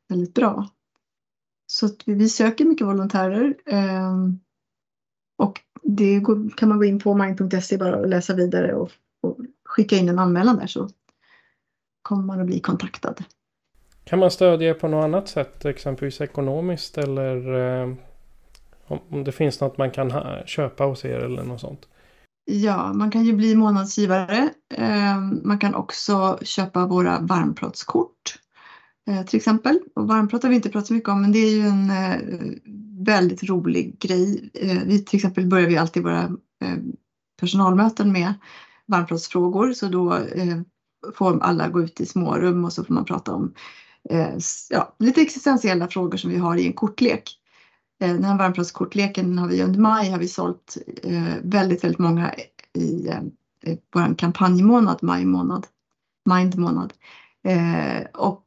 väldigt 0.09 0.33
bra. 0.33 0.69
Så 1.67 1.85
att 1.85 1.97
vi, 2.05 2.13
vi 2.13 2.29
söker 2.29 2.65
mycket 2.65 2.87
volontärer. 2.87 3.55
Ehm, 3.65 4.39
och 5.37 5.59
det 5.83 6.19
går, 6.19 6.49
kan 6.57 6.69
man 6.69 6.77
gå 6.77 6.85
in 6.85 6.99
på 6.99 7.13
mind.se 7.13 7.77
bara 7.77 7.97
och 7.97 8.07
läsa 8.07 8.33
vidare 8.33 8.73
och, 8.73 8.91
och 9.21 9.37
skicka 9.65 9.95
in 9.95 10.09
en 10.09 10.19
anmälan 10.19 10.57
där 10.57 10.67
så 10.67 10.89
kommer 12.01 12.23
man 12.23 12.39
att 12.39 12.47
bli 12.47 12.59
kontaktad. 12.59 13.15
Kan 14.03 14.19
man 14.19 14.31
stödja 14.31 14.73
på 14.73 14.87
något 14.87 15.03
annat 15.03 15.27
sätt, 15.27 15.65
exempelvis 15.65 16.21
ekonomiskt 16.21 16.97
eller 16.97 17.53
eh, 17.53 17.93
om 18.87 19.23
det 19.23 19.31
finns 19.31 19.61
något 19.61 19.77
man 19.77 19.91
kan 19.91 20.11
ha, 20.11 20.45
köpa 20.45 20.83
hos 20.83 21.05
er 21.05 21.19
eller 21.19 21.43
något 21.43 21.61
sånt? 21.61 21.87
Ja, 22.51 22.93
man 22.93 23.11
kan 23.11 23.25
ju 23.25 23.33
bli 23.33 23.55
månadsgivare. 23.55 24.53
Ehm, 24.73 25.41
man 25.43 25.59
kan 25.59 25.75
också 25.75 26.39
köpa 26.41 26.85
våra 26.85 27.19
varmplåtskort 27.19 28.39
eh, 29.07 29.25
till 29.25 29.37
exempel. 29.37 29.79
Och 29.95 30.07
varmplåt 30.07 30.43
har 30.43 30.49
vi 30.49 30.55
inte 30.55 30.69
pratat 30.69 30.87
så 30.87 30.93
mycket 30.93 31.09
om, 31.09 31.21
men 31.21 31.31
det 31.31 31.39
är 31.39 31.51
ju 31.51 31.61
en 31.61 31.89
eh, 31.89 32.19
väldigt 33.05 33.43
rolig 33.43 33.99
grej. 33.99 34.49
Eh, 34.53 34.79
vi, 34.85 35.05
till 35.05 35.17
exempel 35.17 35.47
börjar 35.47 35.67
vi 35.67 35.77
alltid 35.77 36.03
våra 36.03 36.29
personalmöten 37.39 38.11
med 38.11 38.33
varmplåtsfrågor, 38.85 39.73
så 39.73 39.87
då 39.87 40.19
får 41.15 41.43
alla 41.43 41.67
gå 41.67 41.81
ut 41.81 42.01
i 42.01 42.05
smårum 42.05 42.65
och 42.65 42.73
så 42.73 42.83
får 42.83 42.93
man 42.93 43.05
prata 43.05 43.33
om 43.33 43.53
ja, 44.69 44.95
lite 44.99 45.21
existentiella 45.21 45.87
frågor 45.87 46.17
som 46.17 46.29
vi 46.29 46.37
har 46.37 46.55
i 46.55 46.67
en 46.67 46.73
kortlek. 46.73 47.38
Eh, 47.99 48.13
den 48.13 48.23
här 48.23 48.37
varmplåtskortleken 48.37 49.37
har 49.37 49.47
vi 49.47 49.63
under 49.63 49.79
maj 49.79 50.09
har 50.09 50.19
vi 50.19 50.27
sålt 50.27 50.77
eh, 51.03 51.35
väldigt, 51.43 51.83
väldigt 51.83 51.99
många 51.99 52.33
eh, 52.73 53.21
i 53.71 53.79
vår 53.93 54.17
kampanjmånad, 54.17 54.99
maj 55.01 55.25
månad, 55.25 55.67
mind 56.25 56.57
månad. 56.57 56.93
Och 58.13 58.43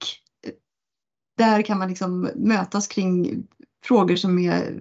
där 1.38 1.62
kan 1.62 1.78
man 1.78 1.88
liksom 1.88 2.30
mötas 2.34 2.86
kring 2.86 3.46
frågor 3.84 4.16
som 4.16 4.38
är 4.38 4.80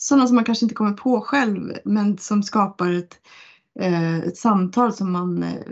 sådana 0.00 0.26
som 0.26 0.34
man 0.34 0.44
kanske 0.44 0.64
inte 0.64 0.74
kommer 0.74 0.92
på 0.92 1.20
själv 1.20 1.72
men 1.84 2.18
som 2.18 2.42
skapar 2.42 2.92
ett 2.92 3.20
Eh, 3.80 4.18
ett 4.18 4.36
samtal 4.36 4.92
som 4.92 5.12
man, 5.12 5.42
eh, 5.42 5.62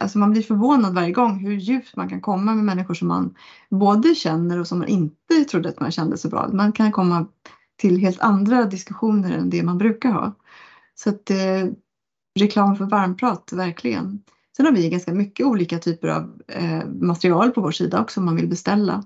alltså 0.00 0.18
man 0.18 0.30
blir 0.30 0.42
förvånad 0.42 0.94
varje 0.94 1.12
gång 1.12 1.38
hur 1.38 1.56
djupt 1.56 1.96
man 1.96 2.08
kan 2.08 2.20
komma 2.20 2.54
med 2.54 2.64
människor 2.64 2.94
som 2.94 3.08
man 3.08 3.34
både 3.70 4.14
känner 4.14 4.60
och 4.60 4.66
som 4.66 4.78
man 4.78 4.88
inte 4.88 5.44
trodde 5.50 5.68
att 5.68 5.80
man 5.80 5.90
kände 5.90 6.18
så 6.18 6.28
bra. 6.28 6.48
Man 6.52 6.72
kan 6.72 6.92
komma 6.92 7.26
till 7.76 7.98
helt 7.98 8.20
andra 8.20 8.64
diskussioner 8.64 9.30
än 9.30 9.50
det 9.50 9.62
man 9.62 9.78
brukar 9.78 10.10
ha. 10.10 10.34
Så 10.94 11.10
att 11.10 11.30
eh, 11.30 11.70
reklam 12.38 12.76
för 12.76 12.84
varmprat, 12.84 13.52
verkligen. 13.52 14.22
Sen 14.56 14.66
har 14.66 14.72
vi 14.72 14.88
ganska 14.88 15.12
mycket 15.12 15.46
olika 15.46 15.78
typer 15.78 16.08
av 16.08 16.42
eh, 16.48 16.86
material 16.88 17.50
på 17.50 17.60
vår 17.60 17.70
sida 17.70 18.00
också 18.00 18.20
om 18.20 18.26
man 18.26 18.36
vill 18.36 18.48
beställa. 18.48 19.04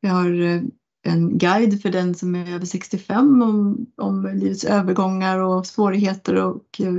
Vi 0.00 0.08
har 0.08 0.40
eh, 0.40 0.62
en 1.02 1.38
guide 1.38 1.82
för 1.82 1.90
den 1.90 2.14
som 2.14 2.34
är 2.34 2.54
över 2.54 2.66
65 2.66 3.42
om, 3.42 3.86
om 3.96 4.26
livets 4.34 4.64
övergångar 4.64 5.38
och 5.38 5.66
svårigheter 5.66 6.34
och 6.34 6.80
eh, 6.80 6.94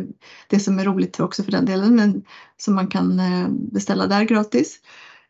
det 0.50 0.60
som 0.60 0.80
är 0.80 0.86
roligt 0.86 1.20
också 1.20 1.44
för 1.44 1.52
den 1.52 1.66
delen 1.66 1.96
men 1.96 2.24
som 2.58 2.76
man 2.76 2.88
kan 2.88 3.20
eh, 3.20 3.50
beställa 3.50 4.08
där 4.08 4.24
gratis. 4.24 4.80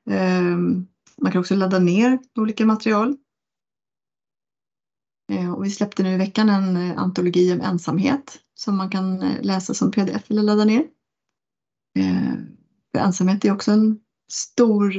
Ehm, 0.10 0.88
man 1.22 1.32
kan 1.32 1.40
också 1.40 1.56
ladda 1.56 1.80
ner 1.80 2.20
olika 2.36 2.66
material. 2.66 3.18
Eh, 5.32 5.54
och 5.54 5.66
vi 5.66 5.70
släppte 5.70 6.04
nu 6.04 6.14
i 6.14 6.18
veckan 6.18 6.50
en 6.50 6.98
antologi 6.98 7.54
om 7.54 7.62
ensamhet 7.62 8.40
som 8.56 8.78
man 8.78 8.90
kan 8.90 9.20
läsa 9.42 9.74
som 9.74 9.92
pdf 9.92 10.32
eller 10.32 10.44
ladda 10.44 10.66
ner. 10.66 10.88
För 12.92 13.00
ensamhet 13.00 13.46
är 13.46 13.52
också 13.52 13.72
en 13.72 14.00
stor 14.32 14.94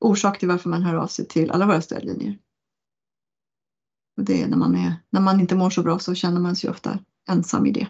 orsak 0.00 0.38
till 0.38 0.48
varför 0.48 0.68
man 0.68 0.82
hör 0.82 0.94
av 0.94 1.06
sig 1.06 1.26
till 1.26 1.50
alla 1.50 1.66
våra 1.66 1.80
stödlinjer. 1.80 2.38
Och 4.16 4.24
det 4.24 4.42
är 4.42 4.46
när 4.46 4.56
man, 4.56 4.74
är, 4.74 4.94
när 5.10 5.20
man 5.20 5.40
inte 5.40 5.54
mår 5.54 5.70
så 5.70 5.82
bra 5.82 5.98
så 5.98 6.14
känner 6.14 6.40
man 6.40 6.56
sig 6.56 6.70
ofta 6.70 6.98
ensam 7.28 7.66
i 7.66 7.70
det. 7.70 7.86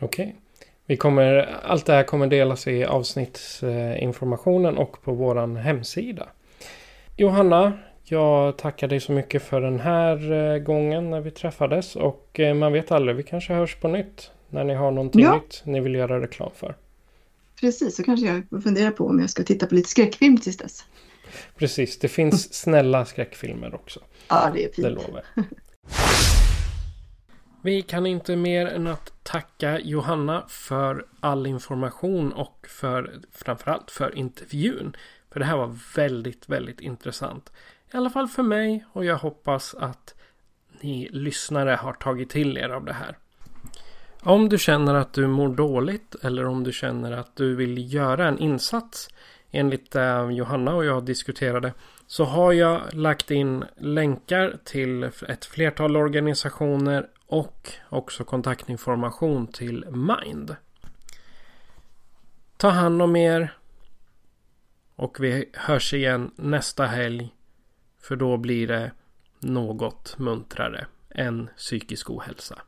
Okej. 0.00 0.26
Okay. 0.26 0.40
Vi 0.86 0.96
kommer, 0.96 1.36
allt 1.64 1.86
det 1.86 1.92
här 1.92 2.02
kommer 2.02 2.26
delas 2.26 2.66
i 2.66 2.84
avsnittsinformationen 2.84 4.78
och 4.78 5.02
på 5.02 5.12
vår 5.12 5.56
hemsida. 5.56 6.28
Johanna, 7.16 7.72
jag 8.04 8.58
tackar 8.58 8.88
dig 8.88 9.00
så 9.00 9.12
mycket 9.12 9.42
för 9.42 9.60
den 9.60 9.80
här 9.80 10.32
eh, 10.32 10.58
gången 10.58 11.10
när 11.10 11.20
vi 11.20 11.30
träffades. 11.30 11.96
Och 11.96 12.40
eh, 12.40 12.54
man 12.54 12.72
vet 12.72 12.92
aldrig, 12.92 13.16
vi 13.16 13.22
kanske 13.22 13.54
hörs 13.54 13.76
på 13.76 13.88
nytt. 13.88 14.30
När 14.48 14.64
ni 14.64 14.74
har 14.74 14.90
någonting 14.90 15.22
ja. 15.22 15.34
nytt 15.34 15.62
ni 15.64 15.80
vill 15.80 15.94
göra 15.94 16.20
reklam 16.20 16.50
för. 16.54 16.76
Precis, 17.60 17.96
så 17.96 18.02
kanske 18.02 18.26
jag 18.26 18.62
funderar 18.62 18.90
på 18.90 19.06
om 19.06 19.20
jag 19.20 19.30
ska 19.30 19.42
titta 19.42 19.66
på 19.66 19.74
lite 19.74 19.88
skräckfilm 19.88 20.38
tills 20.38 20.56
dess. 20.56 20.84
Precis, 21.56 21.98
det 21.98 22.08
finns 22.08 22.54
snälla 22.54 23.04
skräckfilmer 23.04 23.74
också. 23.74 24.00
Ja, 24.28 24.50
det 24.54 24.64
är 24.64 24.72
fint. 24.72 24.86
Det 24.86 24.90
lovar 24.90 25.22
Vi 27.62 27.82
kan 27.82 28.06
inte 28.06 28.36
mer 28.36 28.66
än 28.66 28.86
att 28.86 29.12
tacka 29.22 29.78
Johanna 29.80 30.44
för 30.48 31.06
all 31.20 31.46
information 31.46 32.32
och 32.32 32.66
för 32.68 33.20
framförallt 33.32 33.90
för 33.90 34.18
intervjun. 34.18 34.96
För 35.32 35.40
det 35.40 35.46
här 35.46 35.56
var 35.56 35.78
väldigt, 35.96 36.48
väldigt 36.48 36.80
intressant. 36.80 37.52
I 37.92 37.96
alla 37.96 38.10
fall 38.10 38.28
för 38.28 38.42
mig 38.42 38.84
och 38.92 39.04
jag 39.04 39.16
hoppas 39.16 39.74
att 39.74 40.14
ni 40.80 41.08
lyssnare 41.12 41.70
har 41.70 41.92
tagit 41.92 42.30
till 42.30 42.58
er 42.58 42.68
av 42.68 42.84
det 42.84 42.92
här. 42.92 43.18
Om 44.22 44.48
du 44.48 44.58
känner 44.58 44.94
att 44.94 45.12
du 45.12 45.26
mår 45.26 45.48
dåligt 45.48 46.14
eller 46.22 46.46
om 46.46 46.64
du 46.64 46.72
känner 46.72 47.12
att 47.12 47.36
du 47.36 47.54
vill 47.56 47.94
göra 47.94 48.28
en 48.28 48.38
insats 48.38 49.08
enligt 49.50 49.90
det 49.90 50.32
Johanna 50.32 50.74
och 50.74 50.84
jag 50.84 51.04
diskuterade 51.04 51.72
så 52.06 52.24
har 52.24 52.52
jag 52.52 52.94
lagt 52.94 53.30
in 53.30 53.64
länkar 53.76 54.58
till 54.64 55.02
ett 55.28 55.44
flertal 55.44 55.96
organisationer 55.96 57.08
och 57.26 57.72
också 57.88 58.24
kontaktinformation 58.24 59.46
till 59.46 59.86
Mind. 59.90 60.56
Ta 62.56 62.68
hand 62.68 63.02
om 63.02 63.16
er 63.16 63.54
och 64.96 65.20
vi 65.20 65.50
hörs 65.52 65.94
igen 65.94 66.30
nästa 66.36 66.86
helg 66.86 67.34
för 68.00 68.16
då 68.16 68.36
blir 68.36 68.66
det 68.66 68.92
något 69.38 70.18
muntrare 70.18 70.86
än 71.10 71.50
psykisk 71.56 72.10
ohälsa. 72.10 72.62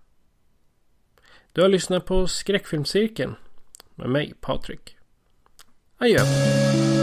Du 1.52 1.62
har 1.62 1.68
lyssnat 1.68 2.06
på 2.06 2.26
Skräckfilmscirkeln 2.26 3.34
med 3.94 4.10
mig 4.10 4.34
Patrik. 4.40 4.96
Aí, 6.02 6.16
ó. 6.16 7.01